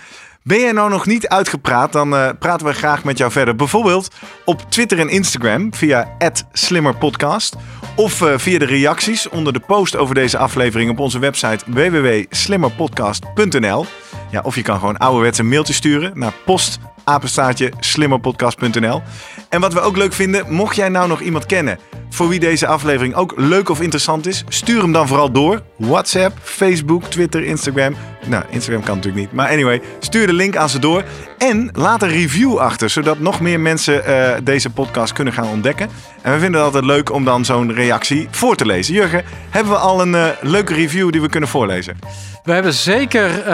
Ben 0.44 0.60
jij 0.60 0.72
nou 0.72 0.90
nog 0.90 1.06
niet 1.06 1.28
uitgepraat, 1.28 1.92
dan 1.92 2.10
praten 2.40 2.68
we 2.68 2.74
graag 2.74 3.04
met 3.04 3.18
jou 3.18 3.32
verder. 3.32 3.56
Bijvoorbeeld 3.56 4.16
op 4.46 4.72
Twitter 4.72 5.00
en 5.00 5.10
Instagram 5.10 5.74
via 5.74 6.18
@slimmerpodcast 6.52 7.56
of 7.96 8.24
via 8.36 8.60
de 8.60 8.66
reacties 8.66 9.30
onder 9.30 9.54
de 9.54 9.62
post 9.68 9.96
over 9.96 10.16
deze 10.16 10.38
aflevering 10.38 10.90
op 10.90 11.00
onze 11.00 11.20
website 11.20 11.64
www.slimmerpodcast.nl. 11.68 13.86
Ja, 14.30 14.42
of 14.44 14.56
je 14.56 14.62
kan 14.62 14.80
gewoon 14.80 14.98
ouderwets 14.98 15.38
een 15.38 15.48
mailtje 15.48 15.74
sturen 15.74 16.12
naar 16.16 16.34
post 16.46 16.80
apenstaartje 17.08 17.72
slimmerpodcast.nl. 17.80 19.02
En 19.50 19.62
wat 19.62 19.74
we 19.74 19.80
ook 19.80 19.98
leuk 19.98 20.14
vinden, 20.14 20.54
mocht 20.54 20.76
jij 20.76 20.90
nou 20.90 21.08
nog 21.08 21.22
iemand 21.22 21.46
kennen 21.46 21.80
voor 22.10 22.30
wie 22.30 22.40
deze 22.40 22.68
aflevering 22.68 23.16
ook 23.16 23.34
leuk 23.36 23.70
of 23.70 23.82
interessant 23.82 24.28
is, 24.28 24.44
stuur 24.50 24.82
hem 24.82 24.92
dan 24.92 25.08
vooral 25.08 25.32
door. 25.32 25.62
WhatsApp, 25.76 26.38
Facebook, 26.42 27.04
Twitter, 27.04 27.44
Instagram. 27.44 27.96
Nou, 28.26 28.44
Instagram 28.50 28.84
kan 28.84 28.96
natuurlijk 28.96 29.24
niet. 29.24 29.34
Maar 29.34 29.50
anyway, 29.50 29.82
stuur 30.00 30.28
de 30.28 30.34
link 30.34 30.56
aan 30.56 30.70
ze 30.70 30.80
door. 30.80 31.04
En 31.38 31.70
laat 31.74 32.02
een 32.02 32.10
review 32.10 32.58
achter, 32.58 32.90
zodat 32.90 33.20
nog 33.20 33.40
meer 33.40 33.60
mensen 33.60 34.06
eh, 34.06 34.38
deze 34.44 34.70
podcast 34.70 35.14
kunnen 35.14 35.34
gaan 35.34 35.48
ontdekken. 35.48 35.90
En 36.22 36.34
we 36.34 36.40
vinden 36.40 36.62
het 36.62 36.74
altijd 36.74 36.86
leuk 36.86 37.12
om 37.12 37.26
dan 37.26 37.46
zo'n 37.46 37.74
reactie 37.74 38.28
voor 38.32 38.56
te 38.56 38.66
lezen. 38.66 38.94
Jurgen, 38.94 39.24
hebben 39.50 39.72
we 39.72 39.80
al 39.80 40.02
een 40.02 40.16
eh, 40.16 40.28
leuke 40.42 40.74
review 40.74 41.12
die 41.12 41.22
we 41.22 41.30
kunnen 41.30 41.50
voorlezen? 41.50 42.00
We 42.44 42.52
hebben 42.52 42.74
zeker 42.74 43.40
eh, 43.40 43.46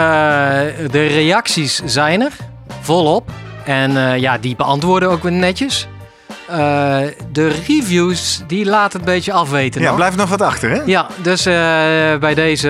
de 0.90 1.06
reacties 1.06 1.82
zijn 1.84 2.20
er 2.20 2.32
volop. 2.84 3.30
En 3.64 3.96
eh, 3.96 4.18
ja, 4.18 4.38
die 4.38 4.56
beantwoorden 4.56 5.10
ook 5.10 5.22
weer 5.22 5.32
netjes. 5.32 5.88
Eh, 6.48 6.56
de 7.32 7.48
reviews, 7.66 8.42
die 8.46 8.64
laten 8.64 8.98
het 8.98 9.08
een 9.08 9.14
beetje 9.14 9.32
afweten. 9.32 9.80
Ja, 9.80 9.86
nog. 9.86 9.96
blijft 9.96 10.16
nog 10.16 10.28
wat 10.28 10.42
achter, 10.42 10.70
hè? 10.70 10.82
Ja, 10.84 11.06
dus 11.22 11.46
eh, 11.46 11.54
bij 12.20 12.34
deze, 12.34 12.68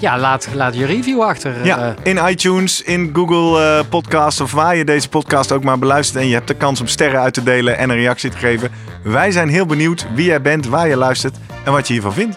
ja, 0.00 0.18
laat, 0.18 0.48
laat 0.54 0.74
je 0.74 0.86
review 0.86 1.22
achter. 1.22 1.64
Ja, 1.64 1.94
in 2.02 2.20
iTunes, 2.28 2.82
in 2.82 3.10
Google 3.12 3.84
Podcast 3.84 4.40
of 4.40 4.52
waar 4.52 4.76
je 4.76 4.84
deze 4.84 5.08
podcast 5.08 5.52
ook 5.52 5.64
maar 5.64 5.78
beluistert. 5.78 6.22
En 6.22 6.28
je 6.28 6.34
hebt 6.34 6.48
de 6.48 6.54
kans 6.54 6.80
om 6.80 6.86
sterren 6.86 7.20
uit 7.20 7.34
te 7.34 7.42
delen 7.42 7.78
en 7.78 7.90
een 7.90 7.96
reactie 7.96 8.30
te 8.30 8.36
geven. 8.36 8.70
Wij 9.04 9.30
zijn 9.30 9.48
heel 9.48 9.66
benieuwd 9.66 10.06
wie 10.14 10.24
jij 10.24 10.42
bent, 10.42 10.66
waar 10.66 10.88
je 10.88 10.96
luistert 10.96 11.36
en 11.64 11.72
wat 11.72 11.86
je 11.86 11.92
hiervan 11.92 12.12
vindt. 12.12 12.36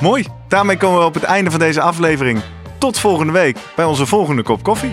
Mooi, 0.00 0.26
daarmee 0.48 0.76
komen 0.76 0.98
we 0.98 1.04
op 1.04 1.14
het 1.14 1.22
einde 1.22 1.50
van 1.50 1.60
deze 1.60 1.80
aflevering. 1.80 2.40
Tot 2.78 2.98
volgende 2.98 3.32
week 3.32 3.56
bij 3.76 3.84
onze 3.84 4.06
volgende 4.06 4.42
kop 4.42 4.62
koffie. 4.62 4.92